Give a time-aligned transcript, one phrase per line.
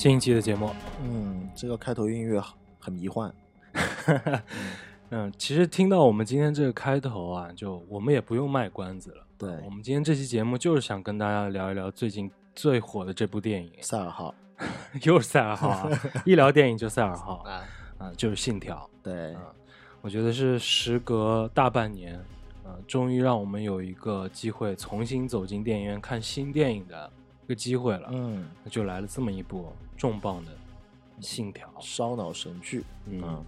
[0.00, 0.70] 新一期的节目，
[1.02, 2.42] 嗯，这个开头音乐
[2.78, 3.30] 很迷幻。
[5.10, 9.26] 嗯，其实听到我们今天这个开头啊，就我们也不用卖关子了。
[9.36, 14.34] 对我们今天这期节目就是想跟大家聊一聊最近最火的这部电影，赛尔号
[15.04, 15.90] 又是赛尔号啊！
[16.24, 18.78] 一聊电影就赛尔号啊，啊，就是《信条》。
[19.04, 19.52] 对，啊，
[20.00, 22.14] 我觉得是时隔大半年，
[22.64, 27.19] 啊，终于让我们有一个机会重新走进电影院看新电影的一
[27.50, 28.08] 个机会了。
[28.12, 30.52] 嗯，那就来了这么一部重磅的
[31.20, 31.66] 《信条》。
[31.80, 32.84] 烧脑神剧。
[33.06, 33.44] 嗯嗯，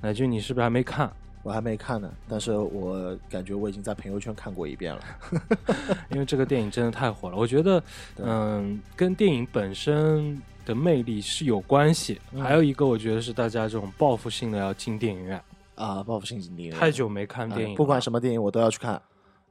[0.00, 1.10] 乃君，你是不是还没看？
[1.42, 5.02] 我还没看呢，但是我感觉我已经在朋友圈看过一遍了。
[6.12, 7.36] 因为这个电影真的太火了。
[7.36, 7.82] 我觉得，
[8.16, 12.20] 嗯，跟电影本身的魅力是有关系。
[12.32, 15.42] 嗯还有一个，我觉得是大家这种报复性的要进电影院。
[15.76, 19.00] 啊，报复性进影院太久没看电影了，不管什么电影我都要去看。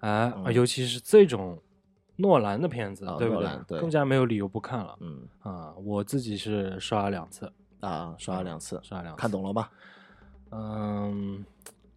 [0.01, 1.57] 哎，嗯尤其是这种
[2.19, 3.49] 诺兰的片子，啊对不对？
[3.67, 4.95] 对更加没有理由不看了。
[4.99, 9.67] 嗯啊，我自己是刷了两次，啊，刷了两次，刷了两次，看懂了吗？
[10.51, 11.45] 嗯，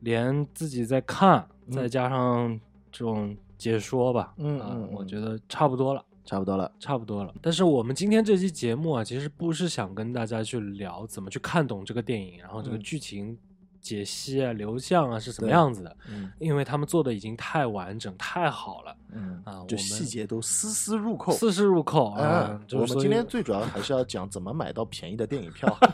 [0.00, 2.58] 连自己在看，嗯再加上
[2.90, 6.04] 这种解说吧，啊嗯我觉得差不多了。
[6.24, 6.70] 差不多了。
[6.78, 13.36] 差不多了，但是我们今天这期节目啊，其实不是想跟大家去聊怎么去看懂这个电影，然后这个嗯剧情
[13.82, 21.32] 解析啊、流向啊是什么样子的，嗯因为他们做的已经太完整、太好了，嗯啊就细节都丝丝入扣。
[21.32, 25.76] 丝丝入扣啊嗯。，就是我们今天最主要还是要讲怎么买到便宜的电影票。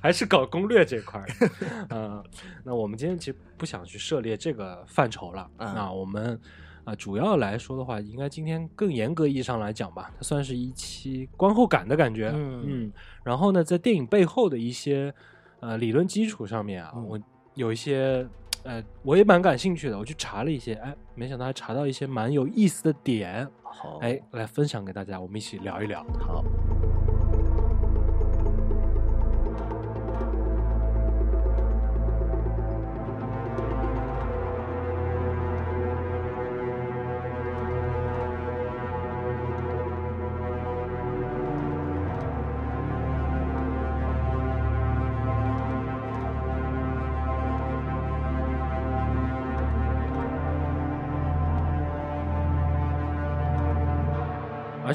[0.00, 1.50] 还是搞攻略这块儿的，
[1.90, 2.22] 嗯，
[2.62, 6.40] 那我们今天其实不想去涉猎这个范畴了，嗯那我们
[6.88, 12.90] 啊、主要来说的话，应该今天更严格意义上来讲吧，它算是一期观后感的感觉，嗯。
[13.22, 15.12] 然后呢，在电影背后的一些
[15.60, 17.20] 呃理论基础上面啊，嗯我
[17.52, 18.26] 有一些
[18.62, 26.02] 呃我也蛮感兴趣的，我去查了一些，哎，没想到还查到一些蛮有意思的点，好，哎，来分享给大家，我们一起聊一聊。
[26.18, 26.42] 好，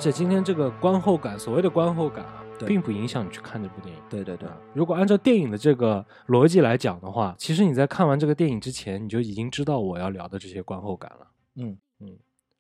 [0.04, 4.02] 且今天这个观后感，所谓的观后感啊，并不影响你去看这部电影。
[4.10, 11.28] 对对对，如果按照电影的这个逻辑来讲的话，其实你在看完这个电影之前，你就已经知道我要聊的这些观后感了。
[11.56, 11.78] 嗯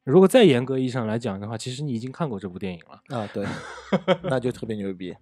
[0.05, 3.45] 如果再严格意义上来讲的话，其实你已经看过这部电影了啊对，
[4.23, 5.13] 那就特别牛逼。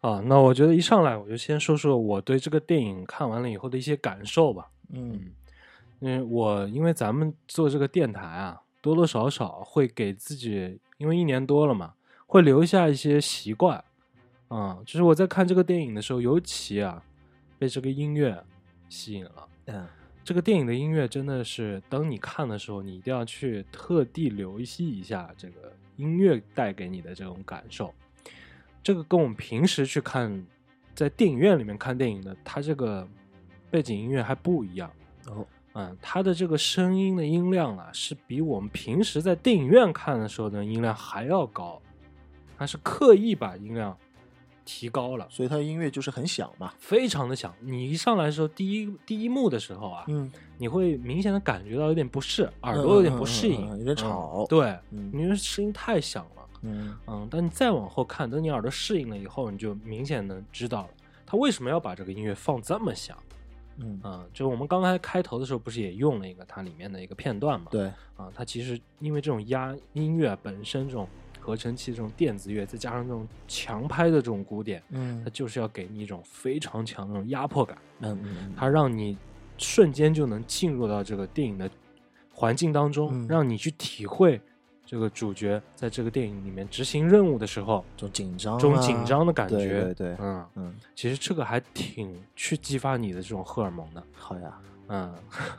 [0.00, 0.20] 啊。
[0.24, 4.68] 那我觉得一上来我就先说说我对这个电影看完了以后的一些感受吧。
[4.92, 5.20] 嗯
[6.00, 11.94] 因为我因为咱们做这个电台啊，多多少少会给自己，因为一年多了嘛，
[12.26, 13.82] 会留下一些习惯。
[14.48, 17.02] 啊、就是我在看这个电影的时候，尤其啊，
[17.58, 18.44] 被这个音乐
[18.90, 19.48] 吸引了。
[19.64, 19.86] 嗯
[20.22, 27.92] 这个电影的音乐真的是，当你看的时候，你一定要去特地留意一下这个音乐带给你的这种感受。
[28.82, 30.44] 这个跟我们平时去看，
[30.94, 33.08] 在电影院里面看电影的，它这个
[33.70, 34.90] 背景音乐还不一样。
[35.28, 41.80] 哦嗯，它的这个声音的音量啊，是比我们平时在电影院看的时候的音量还要高，
[42.56, 43.96] 它是刻意把音量
[44.64, 46.72] 提高了，所以它音乐就是很响嘛。
[46.78, 47.52] 非常的响。
[47.60, 56.48] 你一上来的时候，第一第一幕的时候啊，嗯你会明显的感觉到有点不适，耳朵有点不适应，嗯嗯嗯嗯有点吵嗯对，嗯因为声音太响了。
[56.62, 60.88] 嗯嗯，但你再往后看，等你耳朵适应了以后，你就明显能知道了，
[61.26, 63.18] 他为什么要把这个音乐放这么响。
[63.76, 67.66] 嗯，啊、就我们刚才开头的时候，不是也用了一个它里面的一个片段嘛？
[67.70, 67.86] 对，
[68.16, 71.08] 啊，它其实因为这种压音乐本身这种
[71.40, 75.22] 合成器这种电子乐，再加上这种强拍的这种鼓点，嗯。
[75.24, 79.16] 它就是要给你一种非常强的这种压迫感，嗯嗯它让你
[79.58, 81.68] 瞬间就能进入到这个电影的
[82.32, 83.26] 环境当中，嗯。
[83.28, 84.40] 让你去体会
[84.86, 94.58] 这个主角在这个电影里面执行任务的时候，这种紧张、啊，这种紧张的感对觉，对对，嗯，嗯，其实这个还挺去激发你的这种荷尔蒙的，好呀，
[94.88, 95.14] 嗯，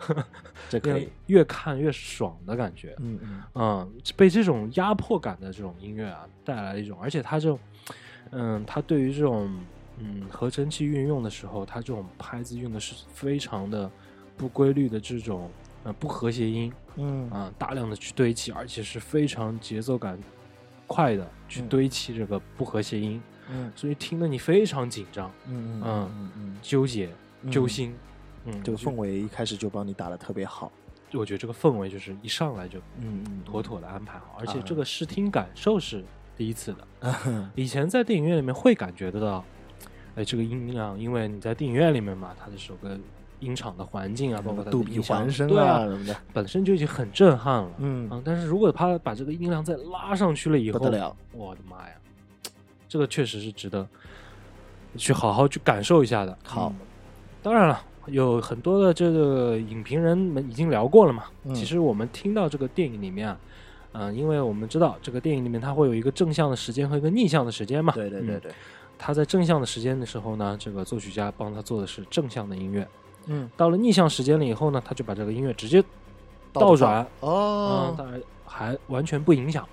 [0.69, 3.44] 这可以，越看越爽的感觉，嗯嗯。
[3.56, 7.60] 嗯，被这种压迫感的这种音乐啊带来一种，而且它这种，
[8.31, 9.50] 嗯，它对于这种
[9.98, 13.89] 嗯合成器运用的时候，它这种拍子用的是非常的
[14.38, 15.50] 不规律的这种
[15.85, 20.19] 呃不和谐音嗯啊、大量的去堆砌，而且是非常节奏感
[20.85, 27.09] 快的去嗯堆砌这个不和谐音，嗯所以听得你非常紧张、嗯嗯嗯嗯纠结、
[27.43, 27.95] 嗯揪心。
[28.47, 30.71] 嗯，这个氛围一开始就帮你打的特别好，
[31.13, 36.03] 我觉得这个氛围就是一上来就嗯嗯，妥妥的安排好，而且啊这个视听感受是
[36.37, 37.11] 第一次的。
[37.25, 39.43] 嗯以前在电影院里面会感觉得到，
[40.15, 42.95] 哎，这个音量，因为你在电影院里面嘛，它的首个
[43.45, 47.69] 音场的环境啊，包括它的杜比音响环声对啊，什么的，本身就已经很震撼了。
[47.77, 51.94] 嗯，嗯，但是如果他把这个音量再拉上去了以后，不得了，我的妈呀，
[52.89, 53.88] 这个确实是值得
[54.97, 56.38] 去好好去感受一下的。
[56.44, 56.86] 好嗯
[57.44, 61.25] 当然了，有很多的这个影评人们已经聊过了嘛。
[61.44, 63.38] 嗯其实我们听到这个电影里面啊，
[63.92, 67.94] 嗯、因为我们知道这个电影里面它会有一个正向的时间和一个逆向的时间嘛。
[67.95, 68.51] 嗯对对对对，
[68.97, 72.88] 他在正向的时间的时候呢，这个作曲家帮他做的是正向的音乐。
[73.27, 75.83] 嗯，到了逆向时间了以后呢，他就把这个音乐直接
[76.54, 79.68] 倒转，嗯，哦，当然还完全不影响，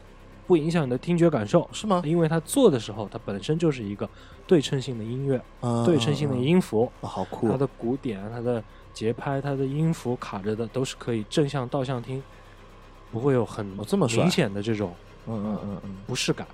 [0.47, 2.03] 不影响你的听觉感受，是吗？
[2.05, 4.09] 因为它做的时候，它本身就是一个
[4.47, 7.47] 对称性的音乐，啊对称性的，音符，啊好酷。
[7.47, 8.63] 啊，它的鼓点、它的
[8.93, 12.23] 节拍、它的音符卡着的都是可以正向、倒向听，
[13.11, 14.93] 不会有很哦这么明显的这种
[15.27, 16.47] 嗯嗯嗯嗯，不适感。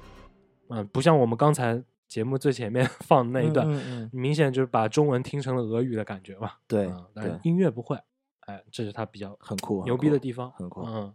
[0.68, 6.52] 嗯，不像我们刚才节目最前面 放的那一段，嗯嗯，明显就是把中文听成了俄语的感觉嘛。
[6.66, 7.96] 对嗯，但是，音乐不会，
[8.40, 10.82] 哎，这是他比较很酷，牛逼的地方，很酷。
[10.86, 11.14] 嗯，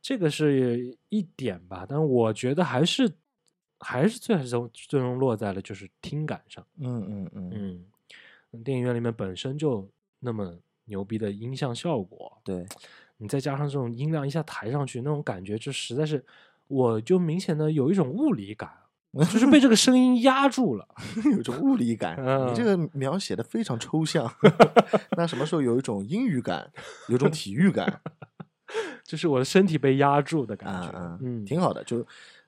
[0.00, 3.08] 这个是一点吧，但是我觉得还是
[3.78, 7.84] 还是最终最终落在了就是听感上，嗯嗯嗯，
[8.52, 9.88] 嗯，电影院里面本身就
[10.18, 10.56] 那么
[10.86, 12.66] 牛逼的音像效果，对，
[13.18, 16.24] 你再加上这种音量一下抬上去，那种感觉就实在是，
[16.68, 18.70] 我就明显的有一种物理感，
[19.30, 20.86] 就是被这个声音压住了。
[21.36, 22.16] 有种物理感，
[22.48, 24.30] 你这个描写的非常抽象。
[25.16, 26.70] 那什么时候有一种英语感，
[27.08, 28.00] 有种体育感
[29.04, 31.84] 就是我的身体被压住的感啊觉，啊，嗯挺好的。
[31.84, 32.04] 就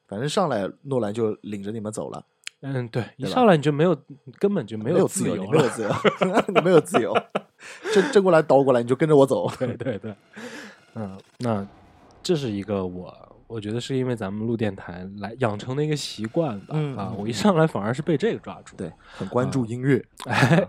[0.07, 2.25] 反正上来诺兰就领着你们走了，
[2.63, 3.95] 嗯，对，一上来你就没有，
[4.39, 5.91] 根本就没没有自由，没有自由，
[6.49, 7.15] 你没有自由。
[7.93, 9.51] 正正过来倒过来，你就跟着我走。
[9.59, 10.15] 对对对，
[10.95, 11.67] 嗯，那
[12.23, 20.05] 这是一个我我觉得是因为咱们录电台来养成的一个习惯吧，啊，我一上来反而是被这个抓住，对，很关啊注音乐。
[20.25, 20.67] 哎，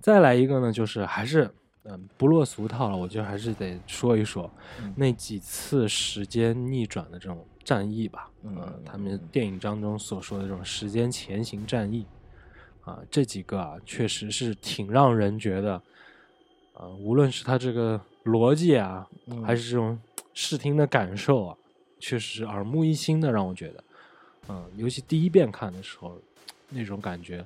[0.00, 1.50] 再来一个呢，就是还是
[1.84, 4.50] 嗯不落俗套了，我觉得还是得说一说、
[4.82, 12.06] 嗯那几次时间逆转的这种战役吧，嗯他们电影当中所说的这种时间前行战役，
[12.82, 15.74] 啊，这几个啊确实是挺让人觉得，
[16.72, 19.98] 啊，无论是他这个逻辑啊，嗯还是这种
[20.32, 21.57] 视听的感受啊，
[21.98, 23.84] 确实是耳目一新的，让我觉得，
[24.48, 26.16] 嗯，尤其第一遍看的时候，
[26.70, 27.44] 那种感觉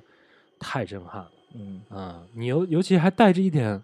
[0.59, 1.31] 太震撼了。
[1.55, 3.79] 嗯，啊，你尤尤其还带着一点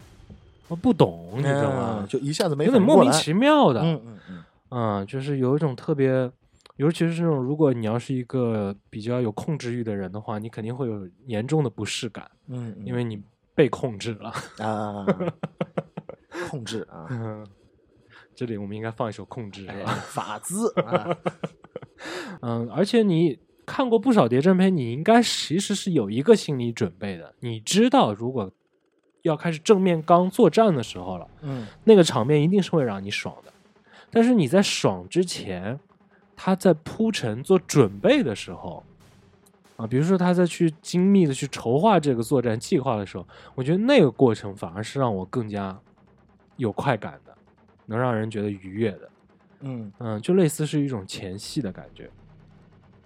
[0.68, 2.08] 我不懂，你知道吗嗯？
[2.08, 6.32] 就一下子没有点反应过来莫名其妙的，嗯嗯嗯，啊，就是有一种特别，
[6.78, 13.22] 尤其是这种如果你要是一个比较有控制欲的人的话，你肯定会有严重的不适感，嗯，嗯因为你
[13.56, 14.34] 被控制了。
[14.60, 15.06] 啊，
[16.50, 17.46] 控制啊， 嗯，
[18.40, 19.92] 这里我们应该放一首《控制》哎是吧？
[20.08, 21.18] 法兹啊，
[22.40, 28.50] 嗯，而且你看过不少谍战片，你应该其实是有一个心理准备的，你知道如果
[29.24, 31.28] 要开始正面刚作战的时候了。
[31.42, 33.52] 嗯那个场面一定是会让你爽的。
[34.10, 35.78] 但是你在爽之前，
[36.38, 38.82] 他在铺陈做准备的时候，
[39.76, 45.78] 啊，比如说他在去精密的去筹划这个作战计划的时候，我觉得那个过程反而是让我更加
[46.56, 47.36] 有快感的，
[47.90, 49.10] 能让人觉得愉悦的。
[49.62, 52.10] 嗯，嗯，就类似是一种前戏的感觉。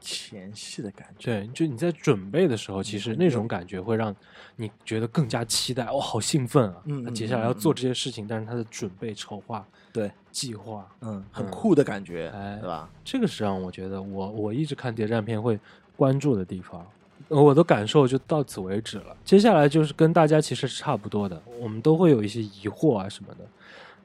[0.05, 4.13] 前戏的感觉，对，就你在准备的时候，其实那种感觉会让
[4.57, 6.83] 你觉得更加期待，哦，好兴奋啊！
[7.05, 12.89] 他接下来要做这些事情，但是他的准备、筹划、对，计划，嗯，很嗯酷的感觉，哎对吧？
[13.05, 15.57] 这个是让我觉得我我一直看谍战片会
[15.95, 16.85] 关注的地方，
[17.29, 19.15] 呃我的感受就到此为止了。
[19.23, 23.45] 接下来就是跟大家其实是差不多的，我们都会有一些疑惑啊什么的。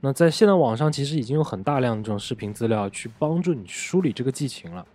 [0.00, 4.86] 那在现在网上其实已经有很大量的这种视频资料去帮助你梳理这个剧情了，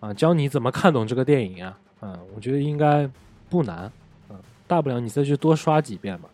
[0.00, 3.08] 啊，教你怎么看懂这个电影啊，嗯，我觉得应该
[3.48, 3.90] 不难，
[4.28, 6.28] 嗯，大不了你再去多刷几遍嘛。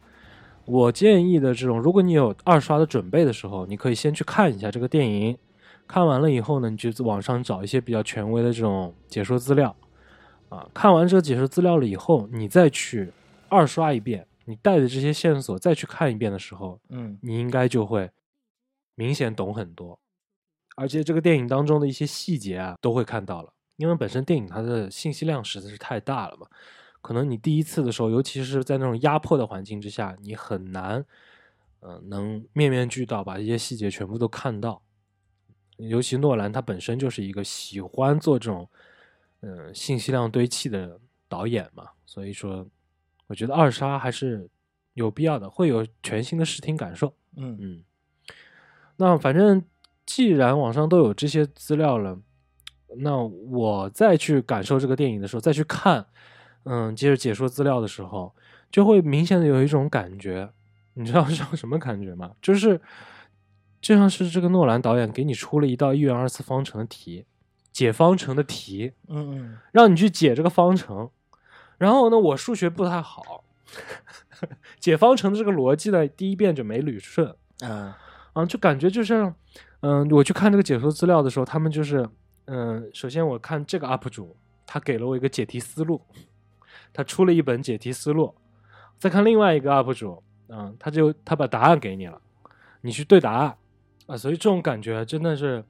[0.64, 5.38] 我建议的这种，如果你有二刷的准备的时候，你可以先去看一下这个电影，
[5.86, 9.74] 看完了以后呢，你就网上找一些比较权威的这种解说资料，
[10.50, 13.10] 啊，看完这个解说资料了以后，你再去
[13.48, 18.10] 二刷一遍，你带着这些线索再去看一遍的时候，嗯你应该就会
[18.94, 20.00] 明显懂很多，
[20.74, 26.46] 而且这个电影当中的一些细节啊，都会看到了，因为本身电影它的信息量实在是太大了嘛，
[27.02, 31.04] 可能你第一次的时候，尤其是在那种压迫的环境之下，你很难，
[31.80, 34.82] 嗯、能面面俱到把这些细节全部都看到。
[35.76, 38.68] 尤其诺兰他本身就是一个喜欢做这种，
[39.42, 42.66] 嗯、信息量堆砌的导演嘛，所以说，
[43.28, 44.50] 我觉得二刷还是
[44.94, 47.14] 有必要的，会有全新的视听感受。
[47.36, 47.84] 嗯嗯，
[48.96, 49.62] 那反正
[50.04, 52.18] 既然网上都有这些资料了，
[52.98, 56.04] 那我再去感受这个电影的时候，再去看，
[56.64, 58.34] 嗯，接着解说资料的时候，
[58.72, 60.50] 就会明显的有一种感觉，
[60.94, 62.32] 你知道 是种什么感觉吗？
[62.42, 62.80] 就是
[63.80, 67.26] 就像是这个诺兰导演给你出了一道一元二次方程的题，
[67.70, 71.10] 解方程的题，嗯嗯让你去解这个方程。
[71.78, 73.44] 然后呢，我数学不太好，
[74.78, 77.34] 解方程的这个逻辑呢，第一遍就没捋顺。
[77.60, 77.98] 嗯啊。
[78.34, 79.34] 啊，就感觉就像，
[79.80, 82.08] 嗯、我去看这个解说资料的时候，他们就是，
[82.44, 86.00] 嗯、首先我看这个 UP 主，他给了我一个解题思路，
[86.92, 88.32] 他出了一本解题思路，
[88.96, 92.20] 再看另外一个 UP 主，嗯、他就他把答案给你了，
[92.82, 93.56] 你去对答案。
[94.06, 95.64] 啊，所以这种感觉真的是，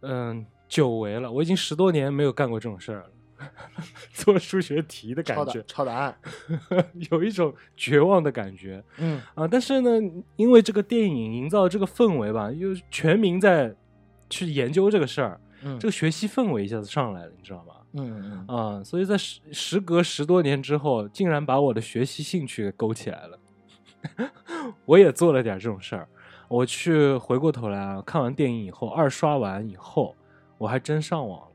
[0.00, 3.10] 嗯、久违了，我已经十多年没有干过这种事儿了。
[4.12, 6.16] 做数学题的感觉，抄答案，
[7.10, 9.46] 有一种绝望的感觉嗯啊！
[9.46, 9.90] 但是呢，
[10.36, 13.74] 因为这个电影营造这个氛围吧，又全民在
[14.30, 17.74] 去研究这个事儿，嗯这个学习氛围一下子上来了，你知道吗？
[17.92, 23.38] 嗯嗯啊，所以在时时隔十多年之后，竟然把我的学习兴趣给勾起来了。
[24.84, 26.08] 我也做了点这种事儿，
[26.48, 30.14] 我去回过头来啊，看完电影以后，二刷完以后，
[30.58, 31.45] 我还真上网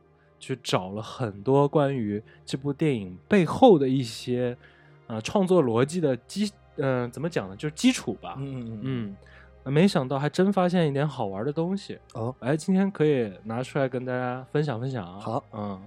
[0.41, 4.57] 去找了很多关于这部电影背后的一些
[5.05, 7.55] 呃创作逻辑的基，嗯、怎么讲呢？
[7.55, 8.35] 就是基础吧。
[8.39, 9.15] 嗯嗯
[9.63, 11.99] 嗯，没想到还真发现一点好玩的东西。
[12.13, 15.19] 哦哎，今天可以拿出来跟大家分享分享啊。
[15.19, 15.79] 好，嗯，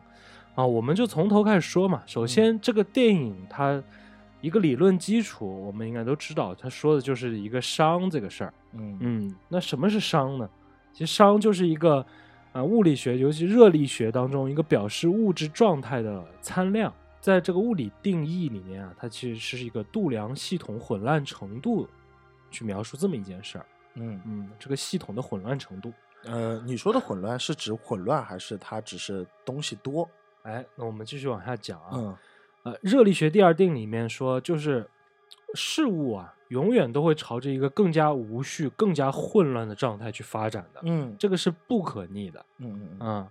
[0.54, 2.04] 啊，我们就从头开始说嘛。
[2.06, 3.82] 首先，这个电影它
[4.40, 8.54] 一个理论基础，我们应该都知道，它说的就是一个商这个事儿。
[8.74, 10.48] 嗯嗯，那什么是商呢？
[10.92, 12.06] 其实商就是一个
[12.54, 16.94] 啊、物理学，尤其热力学当中一个表示物质状态的参量。
[17.20, 21.88] 在这个物理定义里面啊，它其实是一个度量系统混乱程度
[22.52, 23.66] 去描述这么一件事儿。
[23.94, 25.92] 嗯嗯，这个系统的混乱程度。
[26.24, 30.08] 呃，你说的混乱是指混乱，还是它只是东西多？
[30.42, 31.90] 哎，那我们继续往下讲啊。
[31.94, 32.16] 嗯
[32.62, 34.88] 呃，热力学第二定里面说，就是
[35.54, 42.46] 事物啊，永远都会朝着一个更加无序、更加混乱的状态去发展的，嗯这个是不可逆的。
[42.58, 43.28] 嗯嗯嗯，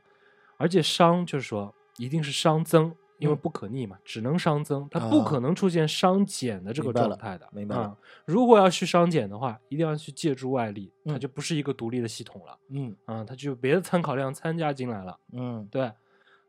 [0.58, 7.48] 而且熵就是说一定是熵增，因为嗯不可逆嘛，只能熵增，它不可啊能出现熵减的这个状态的。
[7.54, 12.58] 明白了嗯如果要去熵减的话，一定要去借助外力，它嗯就不是一个独立的系统了。
[12.70, 15.18] 嗯啊、它就有别的参考量参加进来了。
[15.32, 15.90] 嗯对，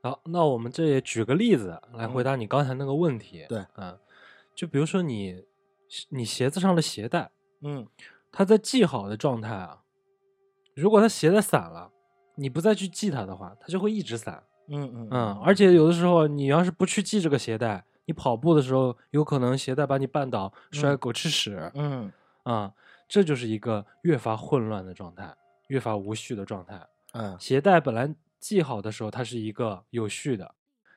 [0.03, 3.47] 好，那我们这也举个例子来回答你刚才那个问题。
[3.49, 3.97] 对嗯，
[4.55, 5.45] 就比如说你
[6.09, 7.31] 你鞋子上的鞋带，
[7.63, 7.87] 嗯
[8.33, 9.83] 它在系好的状态啊，
[10.75, 11.93] 如果它鞋带散了，
[12.37, 14.43] 你不再去系它的话，它就会一直散。
[14.69, 21.71] 嗯嗯嗯，而且有的时候你要是不去系这个鞋带，你跑步的时候有可能鞋带把你绊倒，摔嗯狗吃屎。
[21.75, 22.11] 嗯
[22.45, 22.73] 啊、
[23.07, 25.35] 这就是一个越发混乱的状态，
[25.69, 26.81] 越发无序的状态。
[27.13, 30.55] 嗯鞋带本来系好的时候，它是一个有序的，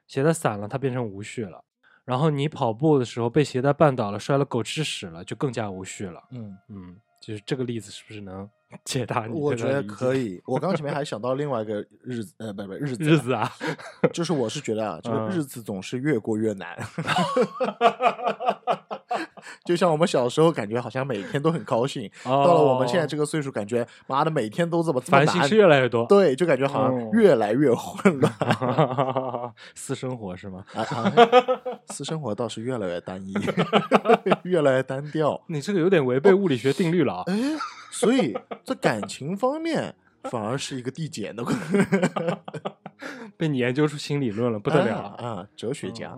[0.07, 1.63] 鞋带散了，它变成无序了。
[2.07, 6.23] 然后你跑步的时候被鞋带绊倒了，摔了狗吃屎了，就更加无序了。
[6.31, 8.49] 嗯，嗯，就是这个例子是不是能
[8.85, 9.33] 解答你？
[9.37, 10.41] 我觉得可以。
[10.47, 13.51] 我刚前面还想到另外一个日子，呃，不不日子啊，日子啊，
[14.13, 16.77] 就是我是觉得啊，这个嗯日子总是越过越难。
[19.65, 25.55] 就像我们小时候感觉好像每天都很高兴，到了我们现在这个个岁数，感觉妈的每天都这么烦心事。
[25.55, 26.05] 越来越多。
[26.05, 28.31] 对，就感觉好像嗯越来越混乱。
[29.73, 30.63] 私生活是吗？
[30.75, 31.11] 啊啊！
[31.89, 33.33] 私生活倒是越来越单一，
[34.43, 35.41] 越来越单调。
[35.47, 37.23] 你这个有点违背物理学定律了啊！
[37.25, 37.35] 哎，
[37.89, 41.51] 所以在感情方面反而是一个递减的过
[43.35, 45.47] 被你研究出新理论了，不得了啊啊！
[45.55, 46.15] 哲学家，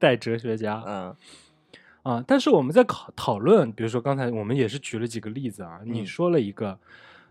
[0.00, 1.16] 带哲学家嗯
[2.04, 2.22] 啊！
[2.26, 6.78] 但是我们在讨讨论，比如说刚才我们也是举了几个例子啊，你嗯说了一个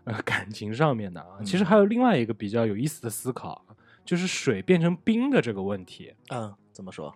[0.04, 3.64] 呃感情上面的啊，其实嗯还有另外一个比较有意思的思考，
[4.04, 6.12] 就是水变成冰的这个问题。
[6.30, 7.14] 嗯，怎么说？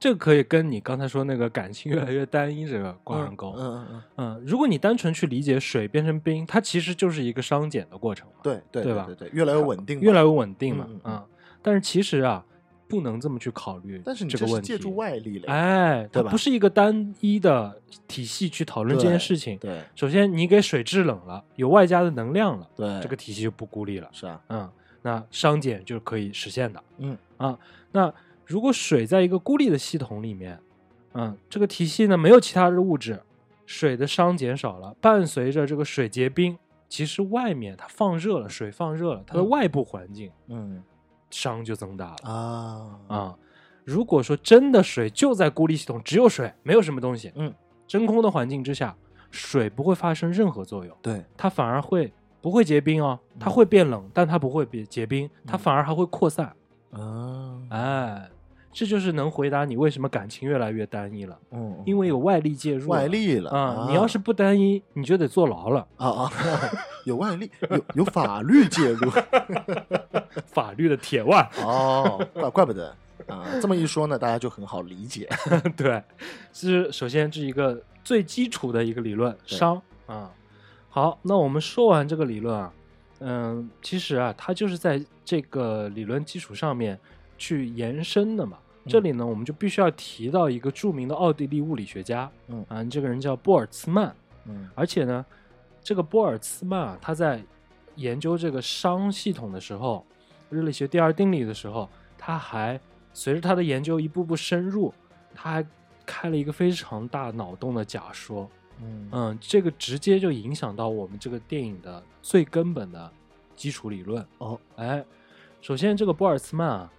[0.00, 3.54] 这个可以跟你刚才说那个感情越来越单一这个挂上钩。
[3.58, 11.22] 嗯嗯嗯，嗯，如果你单纯去理解水变成冰，它其实就是一个熵减的过程嘛，对对对吧对对，越来越稳定，越来越稳定嘛嗯。
[11.60, 12.42] 但是其实啊，
[12.88, 14.68] 不能这么去考虑但是你这个问题。
[14.68, 19.58] 这是借助外力了呀，哎，它对吧不是一个单一的体系去讨论这件事情。
[19.58, 24.08] 对首先，你给水制冷了，有外加的能量了，对，这个体系就不孤立了。
[24.12, 24.70] 是啊，嗯，
[25.02, 26.82] 那熵减就是可以实现的。
[26.98, 27.58] 嗯啊，
[27.92, 28.12] 那
[28.44, 30.58] 如果水在一个孤立的系统里面，
[31.14, 33.20] 嗯，这个体系呢没有其他的物质，
[33.66, 36.56] 水的熵减少了，伴随着这个水结冰，
[36.88, 40.82] 其实外面它放热了，水放热了，它的嗯外部环境嗯
[41.30, 43.36] 熵就增大了啊啊。
[43.84, 47.54] 如果说真的水就在孤立系统，只有水，没有什么东西，嗯，
[47.86, 48.96] 真空的环境之下，
[49.30, 50.96] 水不会发生任何作用。
[51.00, 56.52] 对，它反而会不会结冰哦，它会变冷，但它不会结结冰，它嗯反而还会扩散。
[56.90, 58.30] 啊，哎，
[58.78, 62.90] 这就是能回答你为什么感情越来越单一了，嗯，因为有外力介入。
[62.90, 65.86] 外力了啊、你要是不单一，你就得坐牢了。
[65.96, 66.30] 啊啊，
[67.06, 69.10] 有外力，有有法律介入，
[70.52, 72.94] 法律的铁腕，哦，怪怪不得
[73.26, 75.26] 啊，这么一说呢，大家就很好理解，
[75.74, 76.02] 对，
[76.52, 80.30] 是首先这是一个最基础的一个理论，对熵啊。
[80.90, 82.70] 好，那我们说完这个理论啊，
[83.20, 86.98] 嗯，其实啊，它就是在这个理论基础上面
[87.38, 88.58] 去延伸的嘛。
[88.88, 92.64] 这里呢，我们就必须要提到一个著名的奥地利物理学家，嗯。
[92.68, 94.12] 啊，这个人叫波尔茨曼，
[94.44, 94.68] 嗯。
[94.74, 95.24] 而且呢，
[95.82, 97.42] 这个波尔茨曼啊，他在
[97.96, 100.04] 研究这个熵系统的时候，
[100.50, 102.80] 热力学第二定理的时候，他还
[103.12, 104.92] 随着他的研究一步步深入，
[105.34, 105.66] 他还
[106.04, 108.48] 开了一个非常大脑洞的假说。
[108.80, 109.08] 嗯。
[109.10, 113.10] 嗯，这个直接就影响到我们这个电影的最根本的
[113.56, 114.24] 基础理论。
[114.38, 115.04] 哦，哎，
[115.60, 116.92] 首先这个波尔茨曼啊，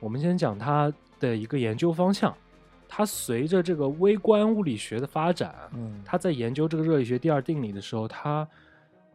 [0.00, 2.34] 我们先讲他的一个研究方向。
[2.90, 8.48] 他随着这个微观物理学的发展，嗯他在研究这个热力学第二定理的时候，他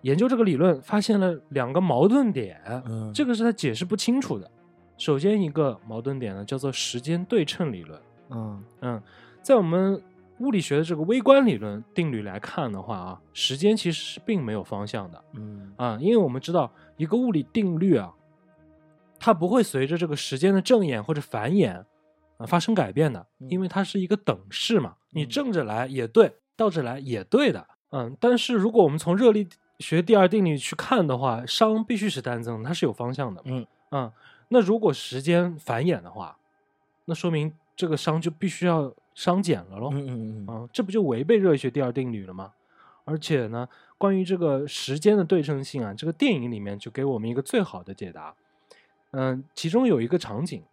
[0.01, 4.49] 研究这个理论发现了两个矛盾点，嗯这个是他解释不清楚的。
[4.95, 7.99] 首先一个矛盾点呢，叫做时间对称理论。
[8.29, 9.01] 嗯嗯，
[9.41, 9.99] 在我们
[10.37, 18.13] 物理学的这个微观理论定律来看的话啊，时间其实是并没有方向的嗯啊，因为我们知道一个物理定律啊，
[19.19, 21.83] 它不会随着这个时间的正演或者反演
[22.37, 27.67] 啊发生改变的，嗯因为它是一个等式嘛，你嗯正着来也对，倒着来也对的。
[27.91, 29.47] 嗯，但是如果我们从热力
[29.79, 33.41] 学第二定律去看的话，熵必须是单增，它是有方向的。
[33.45, 34.11] 嗯嗯，
[34.49, 36.37] 那如果时间繁衍的话，
[37.05, 39.89] 那说明这个熵就必须要熵减了喽。
[39.91, 42.51] 嗯嗯嗯啊，这不就违背热力学第二定律了吗？
[43.05, 43.67] 而且呢，
[43.97, 48.33] 关于这个时间的对称性啊，这个电影里面就给我们一个最好的解答。
[49.11, 50.63] 嗯，其中有一个场景，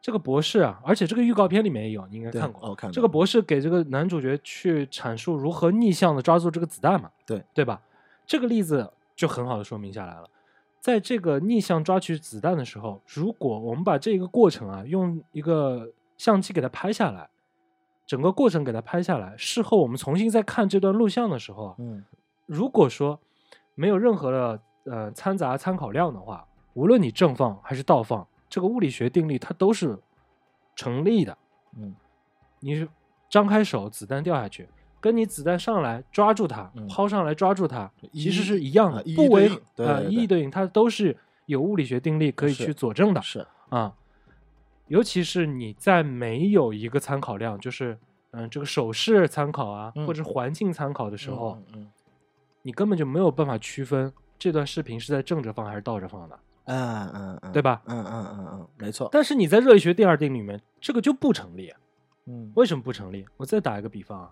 [0.00, 2.70] 这个博士啊，而且这个预告片里面也有，你应该看过。
[2.70, 7.80] 哦看过这个博士给这个男主角去阐述如何逆向的抓住这个子弹嘛，对对吧？
[8.26, 10.28] 这个例子就很好的说明下来了。
[10.80, 17.28] 在这个逆向抓取子弹的时候，如果我们把这个过程啊用一个相机给它拍下来，
[18.06, 22.02] 整个过程给它拍下来，事后我们重新再看这段录像的时候啊，嗯
[22.46, 23.20] 如果说
[23.74, 29.98] 没有任何的呃掺杂参考量的话，无论你正放还是倒放，这个物理学定律它都是
[30.76, 31.38] 成立的。
[31.78, 31.94] 嗯
[32.58, 32.86] 你是
[33.30, 34.68] 张开手，子弹掉下去，
[35.00, 43.94] 跟你子弹上来抓住它，嗯抛上来抓住它，其实是一样的不违对应对呃对对一一对应，它都是有物理学定律可以去佐证的是啊。
[44.88, 47.96] 尤其是你在没有一个参考量，就是
[48.32, 51.56] 嗯这个手势参考啊，嗯或者环境参考的时候，
[52.62, 56.38] 你根本就没有办法区分这段视频是在正着放还是倒着放的，
[56.78, 57.82] 嗯嗯嗯，对吧？
[57.86, 61.72] 嗯嗯嗯嗯，没错，但是你在热力学第二定律里面，这个就不成立。
[62.26, 63.26] 嗯为什么不成立？
[63.36, 64.30] 我再打一个比方啊，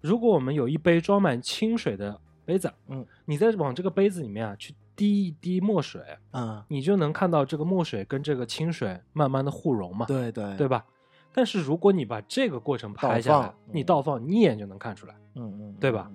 [0.00, 6.00] 如果我们有一杯装满清水的杯子，嗯，你再往这个杯子里面啊去滴一滴墨水，
[6.32, 10.84] 嗯，你就能看到这个墨水跟这个清水慢慢的互融嘛，对对对吧？
[11.32, 15.14] 但是如果你把这个过程拍下来你嗯倒放，你一眼就能看出来。
[15.34, 16.08] 嗯嗯，对吧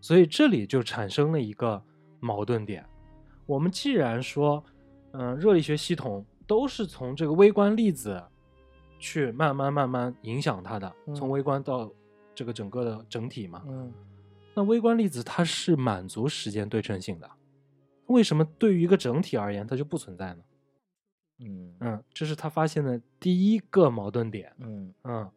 [0.00, 1.82] 所以这里就产生了一个
[2.20, 2.84] 矛盾点。
[3.46, 4.62] 我们既然说，
[5.12, 8.22] 嗯、热力学系统都是从这个微观粒子
[8.98, 11.90] 去慢慢慢慢影响它的，嗯从微观到
[12.34, 13.92] 这个整个的整体嘛，嗯
[14.54, 17.30] 那微观粒子它是满足时间对称性的，
[18.06, 20.42] 为什么对于一个整体而言它就不存在呢？
[21.44, 24.54] 嗯嗯，这是他发现的第一个矛盾点。
[24.58, 25.28] 嗯嗯，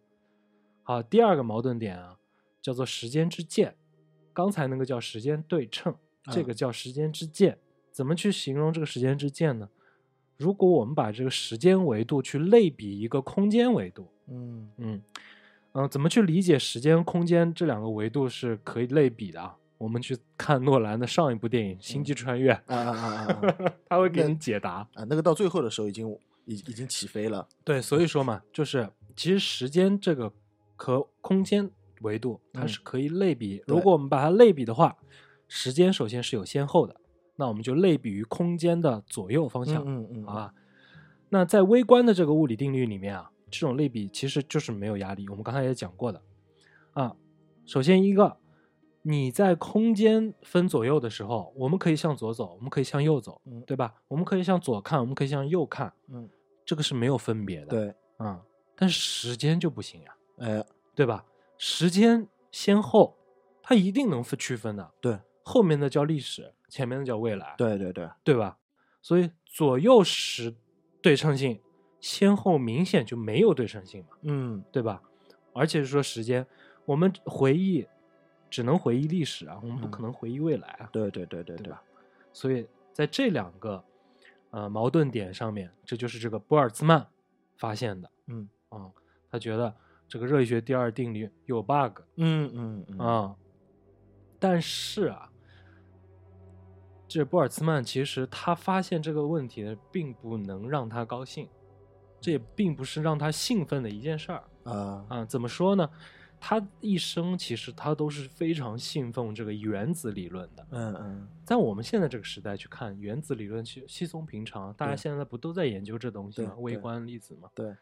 [0.84, 2.18] 好，第二个矛盾点啊，
[2.62, 3.76] 叫做时间之箭。
[4.32, 7.58] 刚才那个叫时间对称，这个嗯叫时间之箭。
[7.96, 9.70] 怎么去形容这个时间之箭呢？
[10.36, 15.02] 如果我们把这个时间维度去类比一个空间维度，嗯嗯
[15.72, 19.56] 嗯，怎么去理解时间、空间这两个维度是可以类比的啊？
[19.78, 24.86] 我们去看诺兰的上一部电影《星际穿越》，啊啊啊啊 啊他会给你解答。
[24.94, 25.06] 啊！
[25.08, 26.06] 那个到最后的时候已经
[26.44, 27.48] 已已经起飞了。
[27.64, 30.34] 对，所以说嘛，就是其实时间这个
[30.76, 33.60] 和空间维度，它嗯是可以类比。
[33.60, 34.98] 对如果我们把它类比的话，
[35.48, 36.96] 时间首先是有先后的，
[37.36, 40.54] 那我们就类比于空间的左右方向，嗯嗯好吧？
[41.30, 45.28] 那在微观的这个物理定律里面啊，这种类比其实就是没有压力。
[45.30, 46.22] 我们刚才也讲过的
[46.94, 47.16] 啊。
[47.66, 48.38] 首先一个，
[49.02, 53.94] 你在空间分左右的时候，我们可以向左走，我们可以向右走，嗯对吧？
[54.08, 56.30] 我们可以向左看，我们可以向右看，嗯，
[56.66, 57.68] 这个是没有分别的。
[57.68, 58.42] 对，啊、
[58.76, 61.26] 但是时间就不行呀，哎，对吧？
[61.58, 63.18] 时间先后，
[63.62, 64.92] 它一定能分区分的。
[65.02, 68.58] 对，后面的叫历史，前面的叫未来，对对对，对吧？
[69.02, 70.56] 所以左右时
[71.02, 71.60] 对称性，
[72.00, 75.02] 先后明显就没有对称性嘛，嗯对吧？
[75.54, 76.46] 而且是说时间，
[76.86, 77.88] 我们回忆
[78.50, 81.82] 只能回忆历史啊，我们不嗯可能回忆未来啊，对对对对对吧？
[82.34, 83.84] 所以在这两个
[84.50, 87.08] 呃矛盾点上面，这就是这个波尔兹曼
[87.58, 88.10] 发现的。
[88.28, 88.92] 嗯啊、
[89.32, 89.74] 他觉得
[90.08, 93.36] 这个热力学第二定律有 bug 嗯嗯嗯啊、
[94.40, 95.32] 但是啊，
[97.08, 101.48] 这波尔兹曼其实他发现这个问题呢，并不能让他高兴，
[102.20, 105.26] 这也并不是让他兴奋的一件事儿啊啊。
[105.26, 105.90] 怎么说呢？
[106.38, 110.68] 他一生其实他都是非常信奉这个原子理论的。
[110.72, 116.54] 嗯嗯在我们现在这个时代去看原子理论，其实稀松平常，大家现在不都在研究这东西吗？
[116.58, 117.50] 微观粒子嘛。
[117.56, 117.76] 对，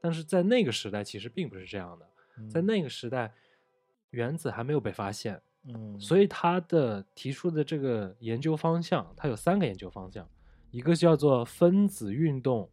[0.00, 2.06] 但是在那个时代，其实并不是这样的。
[2.48, 3.34] 在嗯那个时代，
[4.10, 10.26] 原子还没有被发现，嗯，所以他的提出的这个研究方向，它有三个研究方向，
[10.70, 12.68] 一个叫做分子运动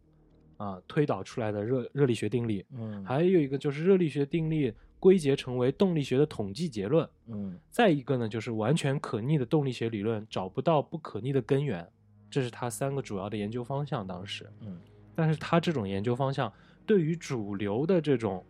[0.58, 3.04] 啊推导出来的热热力学定律，嗯。
[3.04, 7.60] 还有一个就是热力学定律归结成为动力学的统计结论，嗯。
[7.70, 11.88] 再一个呢就是完全可逆的动力学理论找不到不可逆的根源，
[12.30, 14.08] 这是他三个主要的研究方向。
[14.08, 14.80] 当时，嗯。
[15.14, 16.52] 但是他这种研究方向
[16.86, 18.46] 对于主流的这种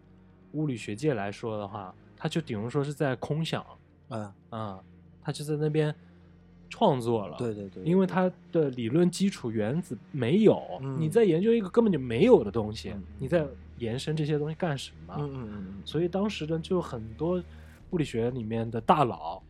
[0.54, 3.66] 物理学界来说的话，他就顶多说是在空想
[4.10, 4.80] 啊，啊，
[5.22, 5.94] 他就在那边
[6.70, 7.38] 创作了。
[7.38, 13.46] 对对对，因为他的理论基础原子没有，嗯你在研究一个根本就没有的东西，嗯你在
[13.78, 15.16] 延伸这些东西干什么？
[15.18, 17.42] 嗯嗯嗯所以当时呢，就很多
[17.92, 19.42] 物理学里面的大佬，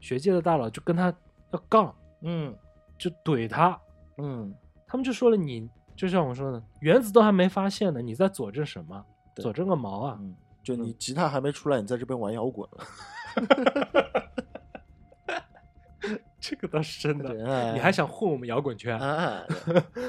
[0.00, 1.14] 学界的大佬就跟他
[1.52, 2.54] 要杠，嗯
[2.98, 3.78] 就怼他，
[4.18, 4.54] 嗯
[4.86, 9.04] 他们就说了你，就像我说的，原子都还没发现呢，你在佐证什么？
[9.36, 10.16] 佐证个毛啊！
[10.20, 12.84] 嗯，就你吉他还没出来，你在这边玩摇滚了，
[16.38, 18.98] 这个倒是真的，你还想混我们摇滚圈？
[18.98, 19.42] 啊？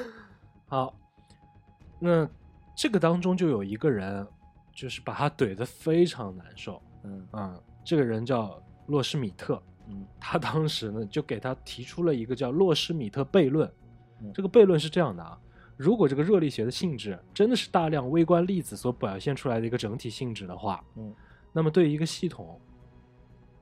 [0.68, 0.94] 好，
[1.98, 2.28] 那
[2.76, 4.26] 这个当中就有一个人，
[4.74, 6.82] 就是把他怼得非常难受。
[7.04, 7.26] 嗯。
[7.30, 10.06] 啊、这个人叫洛施米特，嗯。
[10.20, 13.72] 他当时呢就给他提出了一个叫洛施米特悖论。
[14.20, 14.30] 嗯。
[14.34, 15.38] 这个悖论是这样的啊，
[15.78, 21.14] 如果这个热力学的性质真的是大量微观粒子所表现出来的一个整体性质的话，嗯。
[21.52, 22.60] 那么对于一个系统，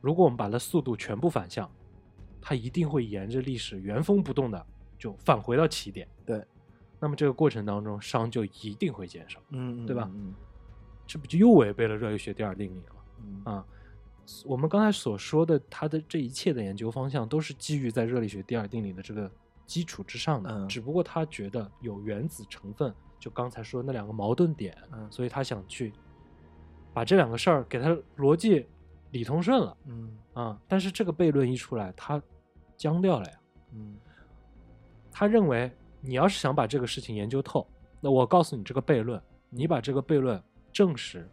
[0.05, 1.67] 如果我们把它速度全部反向，
[2.38, 4.67] 它一定会沿着历史原封不动的
[4.99, 6.07] 就返回到起点。
[6.27, 6.45] 对，
[7.01, 10.35] 那么这个过程当中熵就一定会减少，嗯，对吧嗯
[11.07, 13.01] 这不就又违背了热力学第二定理了吗？
[13.23, 13.67] 嗯啊，
[14.45, 19.31] 我们刚才所说的，它的这一切的研究方向都是基于在热力学第二定理的这个
[19.64, 25.95] 基础之上的，嗯只不过他觉得有原子成分，就刚才说的那两个矛盾点，嗯所以他想去
[26.93, 28.67] 把这两个事儿给它逻辑
[29.14, 30.59] 理通顺了嗯啊。
[30.66, 32.20] 但是这个悖论一出来，他
[32.77, 33.33] 僵掉了呀。
[33.72, 33.96] 嗯
[35.11, 37.64] 他认为你要是想把这个事情研究透，
[38.00, 41.31] 那我告诉你这个悖论，你把这个悖论证实